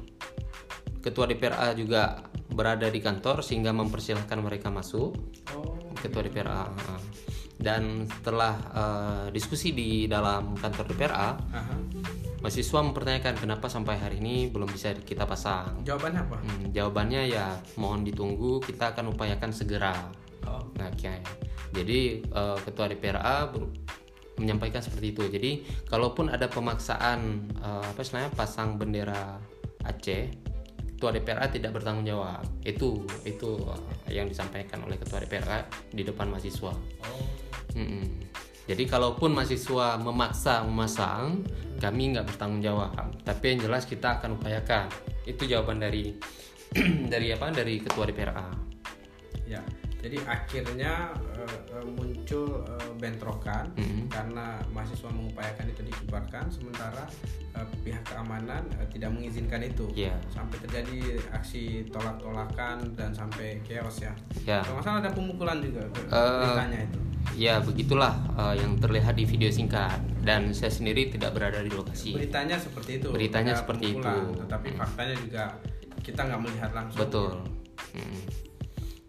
[1.04, 5.14] ketua DPRA juga berada di kantor sehingga mempersilahkan mereka masuk
[5.54, 6.42] oh, ketua gitu.
[6.42, 6.72] DPRA
[7.56, 11.80] dan setelah uh, diskusi di dalam kantor DPRA uh-huh.
[12.44, 17.56] mahasiswa mempertanyakan kenapa sampai hari ini belum bisa kita pasang jawabannya apa hmm, jawabannya ya
[17.80, 19.96] mohon ditunggu kita akan upayakan segera
[20.46, 20.68] oh.
[20.76, 21.24] nah okay.
[21.72, 23.50] jadi uh, ketua DPRA
[24.40, 25.24] menyampaikan seperti itu.
[25.28, 25.52] Jadi
[25.88, 29.40] kalaupun ada pemaksaan uh, apa istilahnya pasang bendera
[29.86, 30.34] Aceh,
[30.98, 32.42] ketua DPRA tidak bertanggung jawab.
[32.66, 33.62] Itu itu
[34.10, 35.62] yang disampaikan oleh ketua DPRA
[35.94, 36.74] di depan mahasiswa.
[36.74, 37.26] Oh.
[37.78, 38.06] Mm -mm.
[38.66, 41.46] Jadi kalaupun mahasiswa memaksa memasang,
[41.78, 43.14] kami nggak bertanggung jawab.
[43.22, 44.90] Tapi yang jelas kita akan upayakan.
[45.22, 46.18] Itu jawaban dari
[47.14, 47.54] dari apa?
[47.54, 48.50] Dari ketua DPRA.
[49.46, 49.62] Ya
[50.06, 54.04] jadi akhirnya uh, muncul uh, bentrokan mm -hmm.
[54.14, 57.10] karena mahasiswa mengupayakan itu dikibarkan sementara
[57.58, 60.14] uh, pihak keamanan uh, tidak mengizinkan itu yeah.
[60.30, 64.14] sampai terjadi aksi tolak-tolakan dan sampai chaos ya
[64.46, 64.62] yeah.
[64.62, 67.00] kalau masalah ada pemukulan juga uh, beritanya itu
[67.34, 72.14] ya begitulah uh, yang terlihat di video singkat dan saya sendiri tidak berada di lokasi
[72.14, 74.16] beritanya seperti itu beritanya seperti itu
[74.46, 75.44] tetapi faktanya juga
[76.06, 77.98] kita nggak melihat langsung betul ya.
[77.98, 78.46] hmm.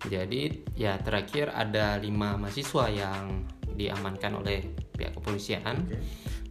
[0.04, 4.64] Jadi ya terakhir ada lima mahasiswa yang diamankan oleh
[4.96, 6.00] pihak kepolisian okay.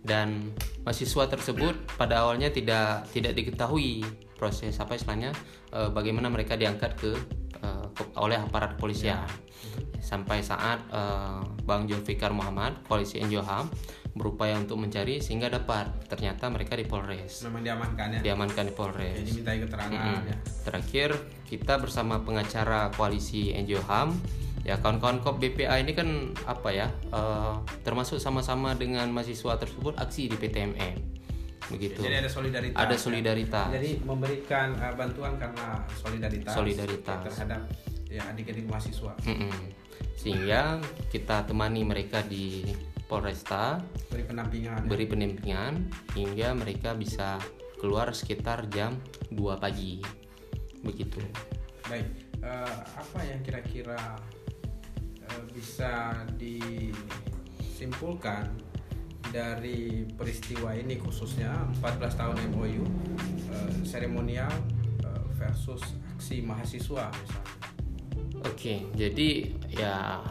[0.05, 0.53] dan
[0.85, 4.05] mahasiswa tersebut pada awalnya tidak tidak diketahui
[4.37, 5.33] proses apa istilahnya
[5.73, 7.11] e, bagaimana mereka diangkat ke,
[7.57, 9.29] e, ke oleh aparat kepolisian yeah.
[9.97, 11.01] sampai saat e,
[11.65, 13.65] Bang Julfikar Muhammad polisi NJOHAM
[14.15, 15.91] berupaya untuk mencari sehingga dapat.
[16.07, 17.43] Ternyata mereka di Polres.
[17.43, 18.19] Memang diamankan ya?
[18.23, 19.15] Diamankan di Polres.
[19.19, 20.31] Jadi minta keterangan mm -hmm.
[20.31, 20.37] ya.
[20.63, 21.09] Terakhir
[21.45, 24.15] kita bersama pengacara koalisi NGO HAM
[24.65, 30.25] ya kawan-kawan KOP BPA ini kan apa ya uh, termasuk sama-sama dengan mahasiswa tersebut aksi
[30.33, 30.97] di PTMM
[31.69, 32.01] begitu.
[32.01, 32.99] Jadi ada solidaritas ada ya.
[32.99, 33.67] solidaritas.
[33.69, 33.73] Ya.
[33.77, 37.21] jadi memberikan uh, bantuan karena solidaritas solidaritas.
[37.29, 37.61] terhadap
[38.09, 39.13] ya adik-adik mahasiswa.
[39.21, 39.53] Mm -mm.
[40.17, 40.81] sehingga
[41.13, 42.65] kita temani mereka di
[43.05, 43.77] Polresta
[44.09, 44.89] beri pendampingan ya.
[44.89, 45.73] beri pendampingan
[46.17, 47.37] hingga mereka bisa
[47.77, 48.97] keluar sekitar jam
[49.29, 50.01] 2 pagi
[50.81, 51.21] begitu
[51.85, 52.09] baik
[52.41, 54.17] uh, apa yang kira-kira
[55.21, 58.49] uh, bisa disimpulkan
[59.33, 61.51] dari peristiwa ini khususnya
[61.83, 62.87] 14 tahun MOU uh,
[63.51, 64.53] eh, seremonial
[65.03, 65.83] uh, versus
[66.15, 67.53] aksi mahasiswa misalnya.
[68.47, 70.23] Oke, jadi ya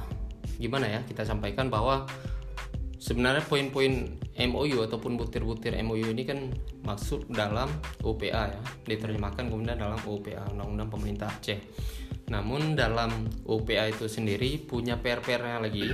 [0.56, 2.08] gimana ya kita sampaikan bahwa
[3.04, 4.16] sebenarnya poin-poin
[4.48, 6.48] MOU ataupun butir-butir MOU ini kan
[6.88, 7.68] maksud dalam
[8.00, 11.60] UPA ya diterjemahkan kemudian dalam UPA Undang-Undang Pemerintah Aceh
[12.32, 15.84] Namun dalam UPA itu sendiri punya PR-PR lagi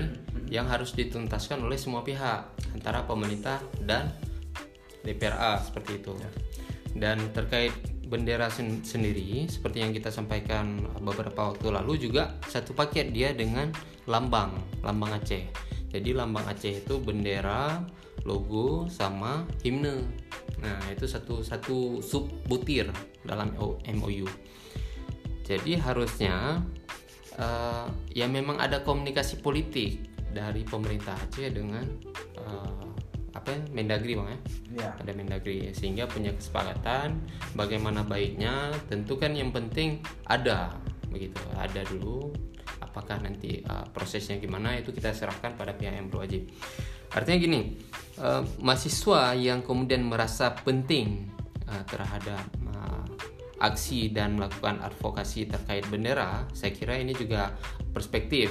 [0.47, 4.15] yang harus dituntaskan oleh semua pihak antara pemerintah dan
[5.03, 6.15] DPRA seperti itu.
[6.15, 6.31] Ya.
[6.95, 7.75] Dan terkait
[8.07, 13.75] bendera sen sendiri seperti yang kita sampaikan beberapa waktu lalu juga satu paket dia dengan
[14.07, 14.55] lambang
[14.87, 15.70] lambang Aceh.
[15.91, 17.83] Jadi lambang Aceh itu bendera,
[18.23, 20.07] logo sama himne.
[20.63, 22.87] Nah, itu satu satu sub butir
[23.27, 23.51] dalam
[23.85, 24.27] MOU.
[25.43, 26.63] Jadi harusnya
[27.35, 29.99] uh, ya memang ada komunikasi politik
[30.31, 31.83] dari pemerintah Aceh dengan
[32.39, 32.91] uh,
[33.31, 34.39] apa ya Mendagri bang ya,
[34.75, 34.91] ya.
[34.99, 37.19] ada Mendagri sehingga punya kesepakatan
[37.55, 40.75] bagaimana baiknya tentu kan yang penting ada
[41.11, 42.31] begitu ada dulu
[42.91, 46.51] apakah nanti uh, prosesnya gimana itu kita serahkan pada pihak yang berwajib
[47.15, 47.61] artinya gini
[48.19, 51.31] uh, mahasiswa yang kemudian merasa penting
[51.71, 53.07] uh, terhadap uh,
[53.63, 57.55] aksi dan melakukan advokasi terkait bendera saya kira ini juga
[57.95, 58.51] perspektif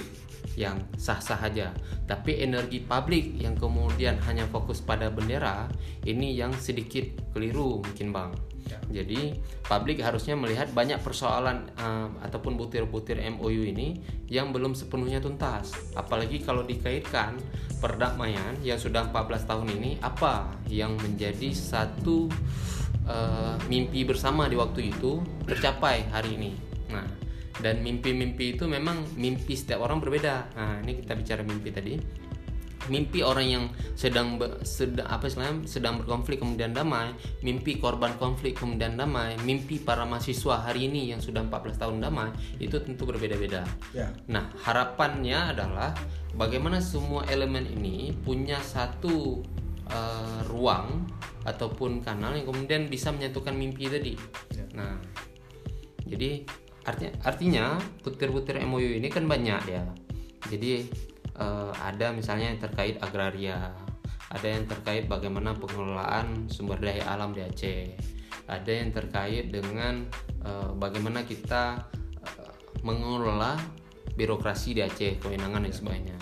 [0.59, 1.71] yang sah-sah saja.
[2.03, 5.71] Tapi energi publik yang kemudian hanya fokus pada bendera
[6.03, 8.31] ini yang sedikit keliru mungkin bang.
[8.69, 9.01] Ya.
[9.01, 9.33] Jadi
[9.65, 13.97] publik harusnya melihat banyak persoalan uh, ataupun butir-butir MOU ini
[14.29, 15.73] yang belum sepenuhnya tuntas.
[15.97, 17.41] Apalagi kalau dikaitkan
[17.81, 22.29] perdamaian yang sudah 14 tahun ini apa yang menjadi satu
[23.09, 26.51] uh, mimpi bersama di waktu itu tercapai hari ini.
[26.93, 27.05] Nah,
[27.59, 31.93] dan mimpi-mimpi itu memang mimpi setiap orang berbeda nah ini kita bicara mimpi tadi
[32.89, 37.13] mimpi orang yang sedang sedang apa istilahnya sedang berkonflik kemudian damai.
[37.45, 39.37] Mimpi korban konflik kemudian damai.
[39.45, 43.63] Mimpi para mahasiswa hari ini yang sudah 14 tahun damai itu tentu berbeda-beda.
[43.93, 44.11] Ya.
[44.25, 45.93] nah harapannya adalah
[46.33, 49.45] bagaimana semua elemen ini punya satu
[49.89, 51.05] uh, ruang
[51.45, 54.13] ataupun kanal yang kemudian bisa menyatukan mimpi tadi.
[54.57, 54.65] Ya.
[54.73, 54.93] nah
[56.09, 56.43] jadi
[56.89, 57.65] artinya artinya
[58.01, 59.83] butir-butir MOU ini kan banyak ya.
[60.49, 60.89] Jadi
[61.39, 63.73] uh, ada misalnya yang terkait agraria
[64.29, 67.97] ada yang terkait bagaimana pengelolaan sumber daya alam di Aceh
[68.49, 70.05] ada yang terkait dengan
[70.45, 71.85] uh, bagaimana kita
[72.21, 73.57] uh, mengelola
[74.19, 76.17] birokrasi di Aceh kewenangan dan sebagainya.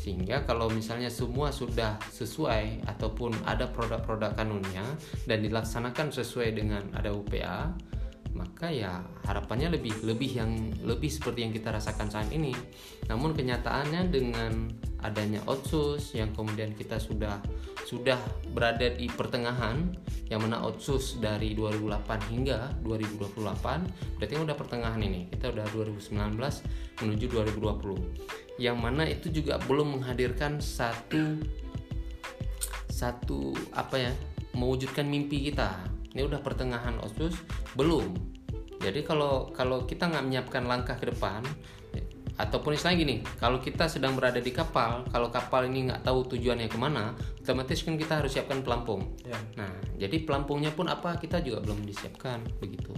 [0.00, 4.86] Sehingga kalau misalnya semua sudah sesuai ataupun ada produk-produk kanunnya
[5.26, 7.74] dan dilaksanakan sesuai dengan ada UPA
[8.36, 10.52] maka ya harapannya lebih lebih yang
[10.84, 12.52] lebih seperti yang kita rasakan saat ini.
[13.08, 14.68] Namun kenyataannya dengan
[15.00, 17.40] adanya otsus yang kemudian kita sudah
[17.88, 18.20] sudah
[18.52, 19.96] berada di pertengahan
[20.28, 25.32] yang mana otsus dari 2008 hingga 2028 berarti udah pertengahan ini.
[25.32, 31.40] Kita udah 2019 menuju 2020 yang mana itu juga belum menghadirkan satu
[32.88, 34.12] satu apa ya
[34.56, 37.36] mewujudkan mimpi kita ini udah pertengahan Otsus
[37.76, 38.16] belum
[38.80, 41.44] jadi kalau kalau kita nggak menyiapkan langkah ke depan
[42.36, 46.68] ataupun istilahnya gini kalau kita sedang berada di kapal kalau kapal ini nggak tahu tujuannya
[46.68, 49.36] ke mana otomatis kan kita harus siapkan pelampung ya.
[49.56, 52.92] nah jadi pelampungnya pun apa kita juga belum disiapkan begitu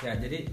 [0.00, 0.48] ya jadi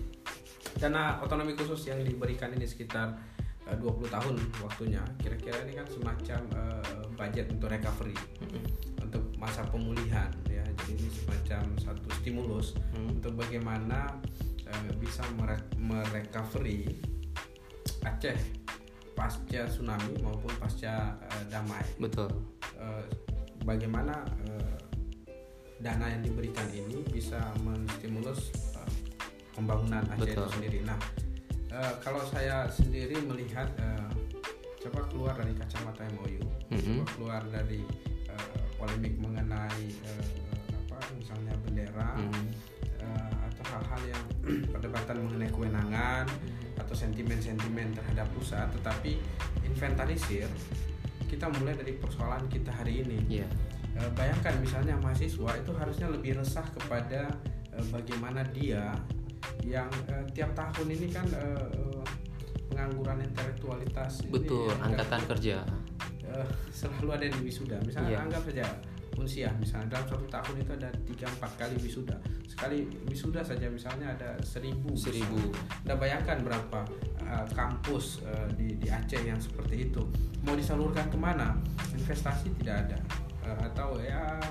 [0.79, 3.15] dana otonomi khusus yang diberikan ini sekitar
[3.63, 8.11] 20 eh, tahun waktunya kira-kira ini kan semacam uh, budget untuk recovery
[8.43, 8.63] mm -hmm.
[9.07, 10.27] untuk masa pemulihan
[10.89, 13.19] ini semacam satu stimulus hmm.
[13.19, 14.17] untuk bagaimana
[14.67, 15.23] uh, bisa
[15.79, 16.99] merecovery
[18.03, 18.35] Aceh
[19.13, 22.27] pasca tsunami maupun pasca uh, damai betul
[22.75, 23.05] uh,
[23.63, 24.75] bagaimana uh,
[25.79, 28.89] dana yang diberikan ini bisa menstimulus uh,
[29.55, 30.47] pembangunan Aceh betul.
[30.47, 30.99] itu sendiri nah
[31.71, 34.11] uh, kalau saya sendiri melihat uh,
[34.83, 36.83] coba keluar dari kacamata MOU mm -hmm.
[36.83, 37.79] coba keluar dari
[38.27, 40.52] uh, polemik mengenai uh,
[41.17, 42.47] misalnya bendera mm-hmm.
[43.03, 44.23] uh, atau hal-hal yang
[44.73, 46.81] perdebatan mengenai kewenangan mm-hmm.
[46.81, 49.19] atau sentimen-sentimen terhadap pusat tetapi
[49.65, 50.47] inventarisir
[51.27, 53.41] kita mulai dari persoalan kita hari ini yeah.
[53.41, 53.47] Iya.
[54.05, 57.33] uh, bayangkan misalnya mahasiswa itu harusnya lebih resah kepada
[57.73, 58.93] uh, bagaimana dia
[59.65, 62.03] yang uh, tiap tahun ini kan uh,
[62.71, 65.57] pengangguran intelektualitas betul ini, angkatan kerja
[66.29, 68.25] uh, selalu ada di wisuda misalnya yeah.
[68.25, 68.65] anggap saja
[69.17, 72.17] unsiah misalnya dalam satu tahun itu ada tiga empat kali wisuda
[72.49, 75.39] sekali wisuda saja misalnya ada seribu seribu
[75.85, 76.79] Anda bayangkan berapa
[77.21, 80.01] uh, kampus uh, di, di Aceh yang seperti itu
[80.43, 81.57] mau disalurkan ke mana
[81.93, 82.99] investasi tidak ada
[83.45, 84.41] uh, atau ya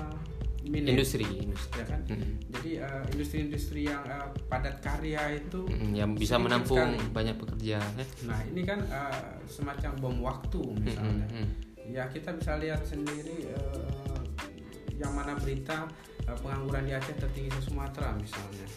[0.63, 1.75] industri, industri.
[1.75, 2.31] ya kan hmm.
[2.55, 7.11] jadi uh, industri-industri yang uh, padat karya itu hmm, yang bisa menampung sekali.
[7.11, 8.07] banyak pekerja eh?
[8.23, 11.47] nah ini kan uh, semacam bom waktu misalnya hmm, hmm.
[11.91, 14.02] ya kita bisa lihat sendiri uh,
[14.97, 15.89] yang mana berita
[16.29, 18.67] uh, pengangguran di Aceh tertinggi di Sumatera misalnya.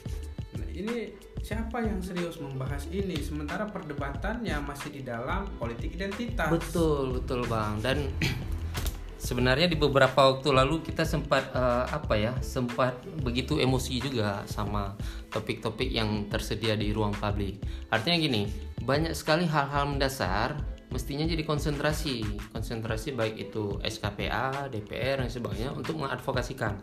[0.57, 1.12] Nah, ini
[1.44, 3.20] siapa yang serius membahas ini?
[3.20, 6.48] Sementara perdebatannya masih di dalam politik identitas.
[6.48, 7.76] Betul betul bang.
[7.85, 8.09] Dan
[9.26, 14.96] sebenarnya di beberapa waktu lalu kita sempat uh, apa ya sempat begitu emosi juga sama
[15.29, 17.61] topik-topik yang tersedia di ruang publik.
[17.92, 18.48] Artinya gini
[18.81, 22.22] banyak sekali hal-hal mendasar mestinya jadi konsentrasi.
[22.51, 26.79] Konsentrasi baik itu SKPA DPR dan sebagainya untuk mengadvokasikan.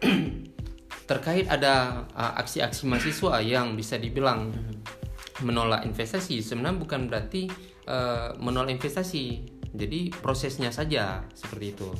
[1.10, 4.54] Terkait ada uh, aksi-aksi uh, mahasiswa yang bisa dibilang
[5.40, 7.50] menolak investasi sebenarnya bukan berarti
[7.88, 9.58] uh, menolak investasi.
[9.70, 11.90] Jadi prosesnya saja seperti itu.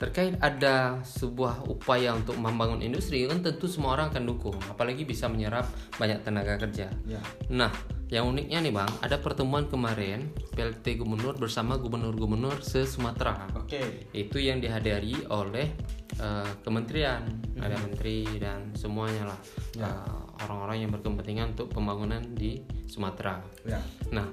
[0.00, 5.28] Terkait ada sebuah upaya untuk membangun industri kan tentu semua orang akan dukung apalagi bisa
[5.28, 5.68] menyerap
[6.00, 6.88] banyak tenaga kerja.
[7.04, 7.20] Ya.
[7.52, 7.68] nah
[8.10, 14.10] yang uniknya nih bang ada pertemuan kemarin PLT gubernur bersama gubernur-gubernur se Sumatera oke okay.
[14.10, 15.70] itu yang dihadiri oleh
[16.18, 17.62] uh, kementerian hmm.
[17.62, 19.40] ada menteri dan semuanya lah
[19.78, 19.86] ya.
[19.86, 22.58] uh, orang-orang yang berkepentingan untuk pembangunan di
[22.90, 23.78] Sumatera ya.
[24.10, 24.26] nah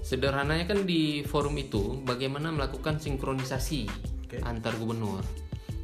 [0.00, 3.84] sederhananya kan di forum itu bagaimana melakukan sinkronisasi
[4.24, 4.40] okay.
[4.48, 5.20] antar gubernur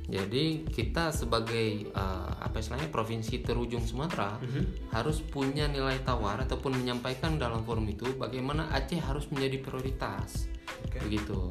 [0.07, 4.65] jadi kita sebagai uh, apa istilahnya provinsi terujung Sumatera mm -hmm.
[4.95, 10.47] harus punya nilai tawar ataupun menyampaikan dalam forum itu bagaimana Aceh harus menjadi prioritas
[10.87, 11.03] okay.
[11.03, 11.51] begitu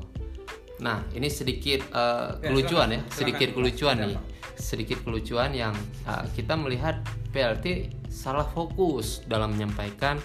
[0.75, 4.19] Nah, ini sedikit uh, ya, kelucuan ya, sedikit kelucuan nih.
[4.59, 5.75] Sedikit kelucuan yang
[6.07, 6.99] uh, kita melihat
[7.31, 10.19] PLT salah fokus dalam menyampaikan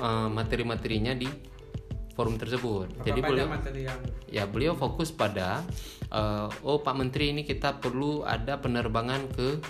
[0.00, 1.28] uh, materi-materinya di
[2.18, 2.90] forum tersebut.
[2.98, 4.00] Apa Jadi beliau materi yang...
[4.26, 5.62] ya beliau fokus pada
[6.10, 9.62] uh, oh Pak Menteri ini kita perlu ada penerbangan ke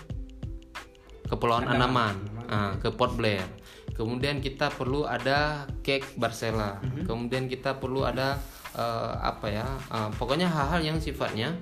[1.29, 2.49] Kepulauan Andaman, Andaman.
[2.49, 3.45] Uh, ke Port Blair.
[3.93, 6.81] Kemudian kita perlu ada cake Barcela.
[6.81, 7.05] Mm -hmm.
[7.05, 8.41] Kemudian kita perlu ada
[8.73, 11.53] uh, apa ya uh, pokoknya hal-hal yang sifatnya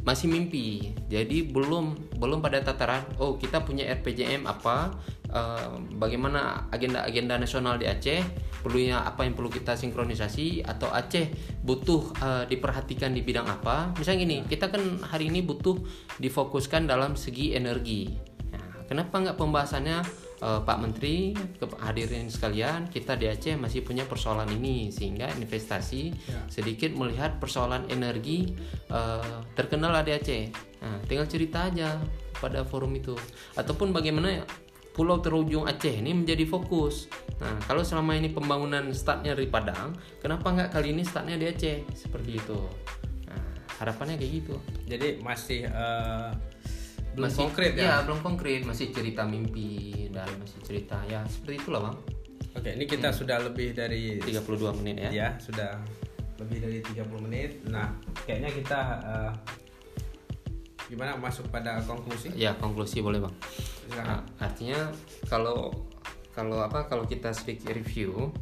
[0.00, 4.96] masih mimpi jadi belum belum pada tataran oh kita punya RPJM apa
[5.32, 8.22] uh, bagaimana agenda-agenda nasional di Aceh?
[8.60, 10.66] Perlunya apa yang perlu kita sinkronisasi?
[10.66, 11.30] Atau Aceh
[11.64, 13.94] butuh uh, diperhatikan di bidang apa?
[13.96, 15.78] Misalnya gini kita kan hari ini butuh
[16.20, 18.12] difokuskan dalam segi energi.
[18.52, 19.98] Nah, kenapa nggak pembahasannya
[20.42, 21.36] uh, Pak Menteri,
[21.80, 26.40] hadirin sekalian, kita di Aceh masih punya persoalan ini sehingga investasi ya.
[26.48, 28.56] sedikit melihat persoalan energi
[28.90, 30.42] uh, terkenal di Aceh.
[30.80, 32.00] Nah, tinggal cerita aja
[32.40, 33.12] pada forum itu.
[33.52, 34.40] Ataupun bagaimana
[34.90, 37.06] Pulau terujung Aceh ini menjadi fokus.
[37.38, 41.86] Nah, kalau selama ini pembangunan startnya di Padang, kenapa nggak kali ini startnya di Aceh?
[41.94, 42.58] Seperti itu.
[43.30, 43.42] Nah,
[43.80, 44.56] harapannya kayak gitu.
[44.90, 46.34] Jadi masih uh,
[47.14, 47.82] belum masih, konkret ya?
[47.82, 51.96] ya belum konkret masih cerita mimpi dan masih cerita ya seperti itulah bang
[52.54, 53.18] oke ini kita hmm.
[53.18, 55.74] sudah lebih dari 32 menit ya ya sudah
[56.38, 57.90] lebih dari 30 menit nah
[58.24, 59.32] kayaknya kita uh,
[60.90, 62.34] gimana masuk pada konklusi?
[62.34, 63.34] Ya konklusi boleh bang.
[63.94, 64.90] Nah, artinya
[65.30, 65.70] kalau
[66.34, 68.34] kalau apa kalau kita sedikit review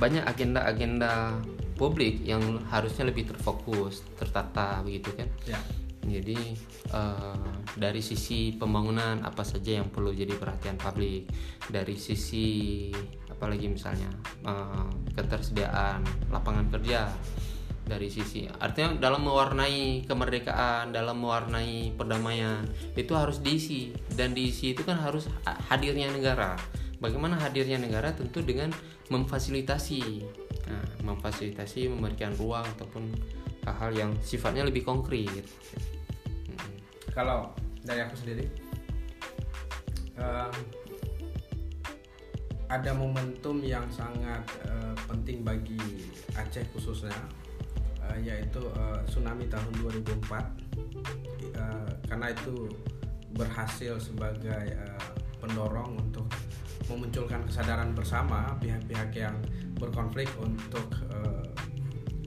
[0.00, 1.36] banyak agenda-agenda
[1.76, 2.40] publik yang
[2.72, 5.28] harusnya lebih terfokus tertata begitu kan?
[5.44, 5.60] Ya.
[6.00, 6.56] Jadi
[6.96, 11.28] uh, dari sisi pembangunan apa saja yang perlu jadi perhatian publik,
[11.68, 12.88] dari sisi
[13.28, 14.08] apalagi misalnya
[14.42, 16.00] uh, ketersediaan
[16.32, 17.12] lapangan kerja,
[17.86, 22.62] dari sisi artinya dalam mewarnai kemerdekaan, dalam mewarnai perdamaian
[22.94, 23.90] itu harus diisi.
[24.10, 25.26] Dan diisi itu kan harus
[25.68, 26.54] hadirnya negara.
[27.00, 28.12] Bagaimana hadirnya negara?
[28.12, 28.70] Tentu dengan
[29.08, 30.22] memfasilitasi,
[30.68, 33.10] nah, memfasilitasi memberikan ruang ataupun
[33.66, 35.44] hal-hal yang sifatnya lebih konkret.
[37.10, 37.50] Kalau
[37.82, 38.46] dari aku sendiri
[40.20, 40.52] uh,
[42.70, 45.80] ada momentum yang sangat uh, penting bagi
[46.38, 47.16] Aceh khususnya
[48.10, 50.26] uh, yaitu uh, tsunami tahun 2004
[51.54, 52.66] uh, karena itu
[53.38, 56.26] berhasil sebagai uh, pendorong untuk
[56.90, 59.38] memunculkan kesadaran bersama pihak-pihak yang
[59.78, 61.46] berkonflik untuk uh,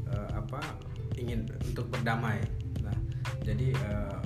[0.07, 0.63] uh, apa
[1.19, 2.39] ingin untuk berdamai.
[2.79, 2.95] Nah,
[3.43, 4.23] jadi uh,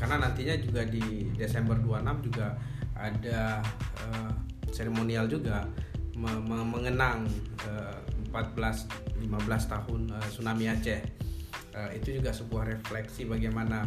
[0.00, 2.56] karena nantinya juga di Desember 26 juga
[2.96, 3.60] ada
[4.08, 4.32] uh,
[4.72, 5.68] seremonial juga
[6.16, 7.28] me me mengenang
[7.68, 11.02] uh, 14 15 tahun uh, tsunami Aceh.
[11.76, 13.84] Uh, itu juga sebuah refleksi bagaimana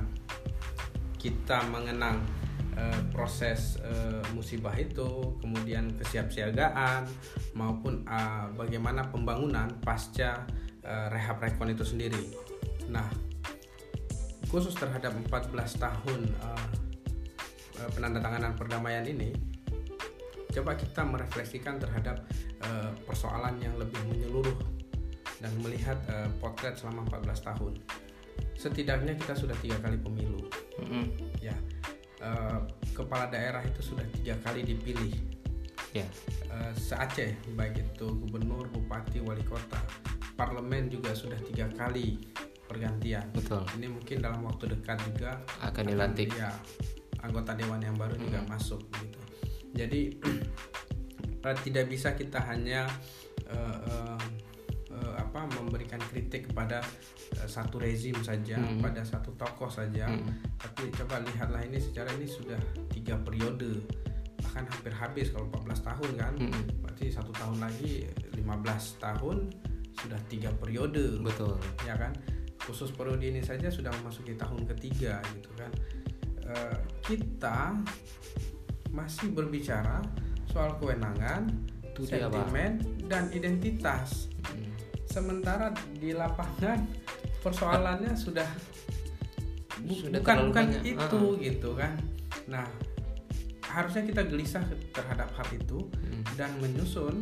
[1.19, 2.21] kita mengenang
[2.79, 7.09] uh, proses uh, musibah itu, kemudian kesiapsiagaan
[7.57, 10.47] maupun uh, bagaimana pembangunan pasca
[10.85, 12.23] uh, rehab rekon itu sendiri.
[12.87, 13.05] Nah,
[14.47, 16.67] khusus terhadap 14 tahun uh,
[17.95, 19.31] penandatanganan perdamaian ini
[20.49, 22.25] coba kita merefleksikan terhadap
[22.65, 24.57] uh, persoalan yang lebih menyeluruh
[25.39, 27.73] dan melihat uh, potret selama 14 tahun.
[28.57, 30.41] Setidaknya kita sudah tiga kali pemilu.
[30.79, 31.05] Mm -hmm.
[31.39, 31.55] ya
[32.23, 32.59] uh,
[32.91, 35.15] kepala daerah itu sudah tiga kali dipilih.
[35.95, 36.05] Ya.
[36.49, 39.81] Uh, se Aceh baik itu gubernur bupati wali kota
[40.37, 42.19] parlemen juga sudah tiga kali
[42.69, 43.25] pergantian.
[43.33, 43.65] Betul.
[43.81, 46.29] Ini mungkin dalam waktu dekat juga akan dilantik.
[46.37, 46.53] ya
[47.19, 48.23] anggota dewan yang baru hmm.
[48.29, 49.28] juga masuk gitu
[49.73, 50.01] jadi
[51.45, 52.89] uh, tidak bisa kita hanya
[53.49, 54.21] uh, uh,
[54.93, 56.81] uh, apa memberikan kritik kepada
[57.39, 58.81] uh, satu rezim saja hmm.
[58.81, 60.57] pada satu tokoh saja hmm.
[60.57, 62.59] tapi coba lihatlah ini secara ini sudah
[62.91, 63.81] tiga periode
[64.39, 66.63] bahkan hampir habis kalau 14 tahun kan hmm.
[66.81, 69.37] berarti satu tahun lagi 15 tahun
[69.99, 72.15] sudah tiga periode betul ya kan
[72.63, 75.71] khusus periode ini saja sudah memasuki tahun ketiga gitu kan
[76.47, 76.55] e,
[77.03, 77.75] kita
[78.99, 80.03] masih berbicara
[80.51, 81.47] soal kewenangan
[81.79, 84.75] Itu sentimen dan identitas hmm.
[85.07, 86.83] sementara di lapangan
[87.39, 88.47] persoalannya sudah
[89.79, 90.83] sudah bukan bukan banyak.
[90.91, 91.39] itu uh -huh.
[91.39, 91.95] gitu kan
[92.51, 92.67] nah
[93.69, 96.23] harusnya kita gelisah terhadap hal itu hmm.
[96.35, 97.21] dan menyusun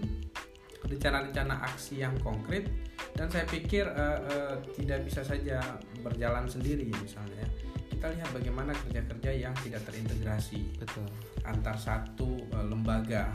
[0.88, 2.72] rencana-rencana aksi yang konkret
[3.14, 5.60] dan saya pikir uh, uh, tidak bisa saja
[6.00, 7.44] berjalan sendiri misalnya
[7.98, 10.70] kita lihat bagaimana kerja-kerja yang tidak terintegrasi.
[10.78, 11.10] Betul.
[11.42, 13.34] Antar satu uh, lembaga.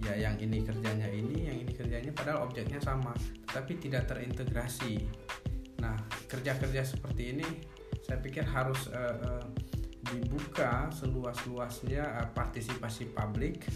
[0.00, 3.12] Ya yang ini kerjanya ini yang ini kerjanya padahal objeknya sama
[3.44, 5.04] tapi tidak terintegrasi.
[5.84, 5.92] Nah
[6.24, 7.48] kerja-kerja seperti ini
[8.00, 9.44] saya pikir harus uh, uh,
[10.08, 13.68] dibuka seluas-luasnya uh, partisipasi publik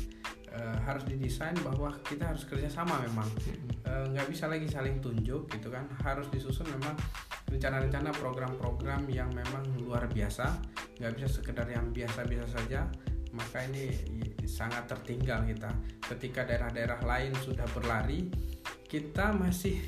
[0.55, 3.27] uh, harus didesain bahwa kita harus kerjasama memang.
[3.85, 5.85] Uh, nggak bisa lagi saling tunjuk gitu kan.
[6.01, 6.95] Harus disusun memang
[7.51, 10.47] rencana-rencana program-program yang memang luar biasa.
[11.03, 12.87] Nggak bisa sekedar yang biasa-biasa saja.
[13.35, 13.91] Maka ini
[14.47, 15.71] sangat tertinggal kita.
[16.07, 18.31] Ketika daerah-daerah lain sudah berlari
[18.87, 19.83] kita masih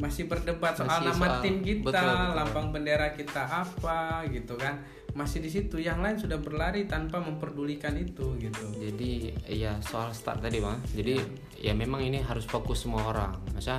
[0.00, 2.36] masih berdebat soal masih nama soal, tim kita, betul, betul.
[2.38, 4.80] lambang bendera kita apa gitu kan.
[5.14, 8.64] Masih di situ, yang lain sudah berlari tanpa memperdulikan itu gitu.
[8.78, 10.78] Jadi ya soal start tadi bang.
[10.94, 11.24] Jadi ya,
[11.70, 13.34] ya memang ini harus fokus semua orang.
[13.52, 13.78] Masa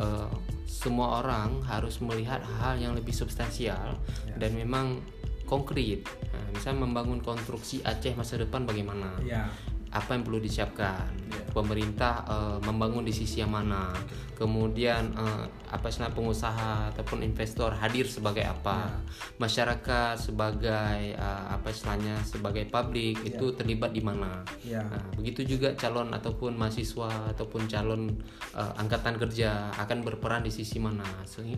[0.00, 0.30] uh,
[0.66, 4.34] semua orang harus melihat hal yang lebih substansial ya.
[4.38, 5.02] dan memang
[5.46, 6.06] konkret.
[6.30, 9.18] Nah, misalnya membangun konstruksi Aceh masa depan bagaimana?
[9.26, 9.50] Ya
[9.90, 11.02] apa yang perlu disiapkan
[11.34, 11.50] yeah.
[11.50, 13.90] pemerintah uh, membangun di sisi yang mana
[14.38, 19.02] kemudian uh, apa istilah pengusaha ataupun investor hadir sebagai apa yeah.
[19.42, 23.34] masyarakat sebagai uh, apa istilahnya sebagai publik yeah.
[23.34, 24.86] itu terlibat di mana yeah.
[24.86, 28.14] nah, begitu juga calon ataupun mahasiswa ataupun calon
[28.54, 31.06] uh, angkatan kerja akan berperan di sisi mana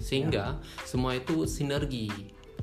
[0.00, 0.84] sehingga yeah.
[0.88, 2.08] semua itu sinergi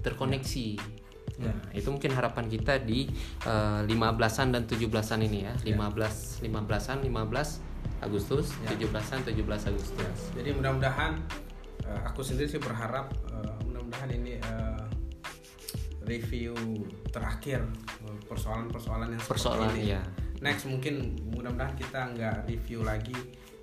[0.02, 1.08] terkoneksi yeah
[1.38, 3.06] Nah, itu mungkin harapan kita di
[3.46, 5.54] uh, 15-an dan 17-an ini ya.
[5.62, 6.50] 15 ya.
[6.50, 8.68] 15-an 15 Agustus, ya.
[8.76, 9.96] 17-an 17 Agustus.
[10.00, 10.12] Ya.
[10.42, 11.22] Jadi mudah-mudahan
[11.86, 14.84] uh, aku sendiri sih berharap uh, mudah-mudahan ini uh,
[16.10, 16.58] review
[17.14, 17.62] terakhir
[18.26, 19.94] persoalan-persoalan yang persoalan ini.
[19.94, 20.02] Ya.
[20.40, 23.16] Next mungkin mudah-mudahan kita nggak review lagi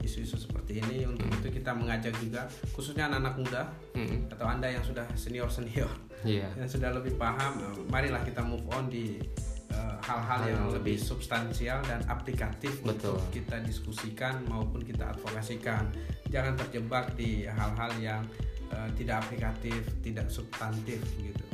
[0.06, 1.38] isu-isu seperti ini untuk hmm.
[1.42, 2.46] itu kita mengajak juga
[2.76, 3.62] khususnya anak-anak muda
[3.96, 4.30] hmm.
[4.30, 5.88] atau anda yang sudah senior senior
[6.26, 6.50] yeah.
[6.58, 9.22] yang sudah lebih paham marilah kita move on di
[9.70, 13.16] eh, hal-hal uh, yang lebih substansial dan aplikatif Betul.
[13.16, 15.88] untuk kita diskusikan maupun kita advokasikan
[16.28, 18.22] jangan terjebak di hal-hal yang
[18.74, 21.46] uh, tidak aplikatif tidak substantif gitu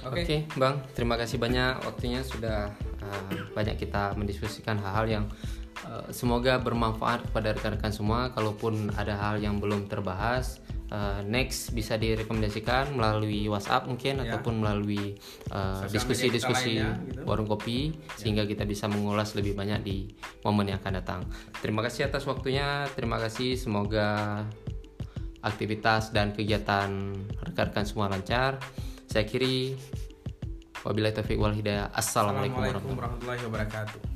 [0.00, 0.48] Oke, okay.
[0.48, 0.80] okay, Bang.
[0.96, 2.72] Terima kasih banyak waktunya sudah
[3.04, 5.24] uh, banyak kita mendiskusikan hal-hal yang
[5.84, 8.32] uh, semoga bermanfaat kepada rekan-rekan semua.
[8.32, 14.34] Kalaupun ada hal yang belum terbahas, uh, next bisa direkomendasikan melalui WhatsApp mungkin ya.
[14.34, 15.16] ataupun melalui
[15.88, 17.22] diskusi-diskusi uh, gitu.
[17.24, 18.18] warung kopi ya.
[18.18, 20.10] sehingga kita bisa mengulas lebih banyak di
[20.44, 21.20] momen yang akan datang.
[21.62, 22.84] Terima kasih atas waktunya.
[22.92, 23.56] Terima kasih.
[23.56, 24.42] Semoga
[25.40, 27.16] aktivitas dan kegiatan
[27.48, 28.60] rekan-rekan semua lancar.
[29.08, 29.74] Saya kiri
[30.84, 31.88] wabillahi taufiq wal hidayah.
[31.96, 34.09] Assalamualaikum warahmatullahi wabarakatuh.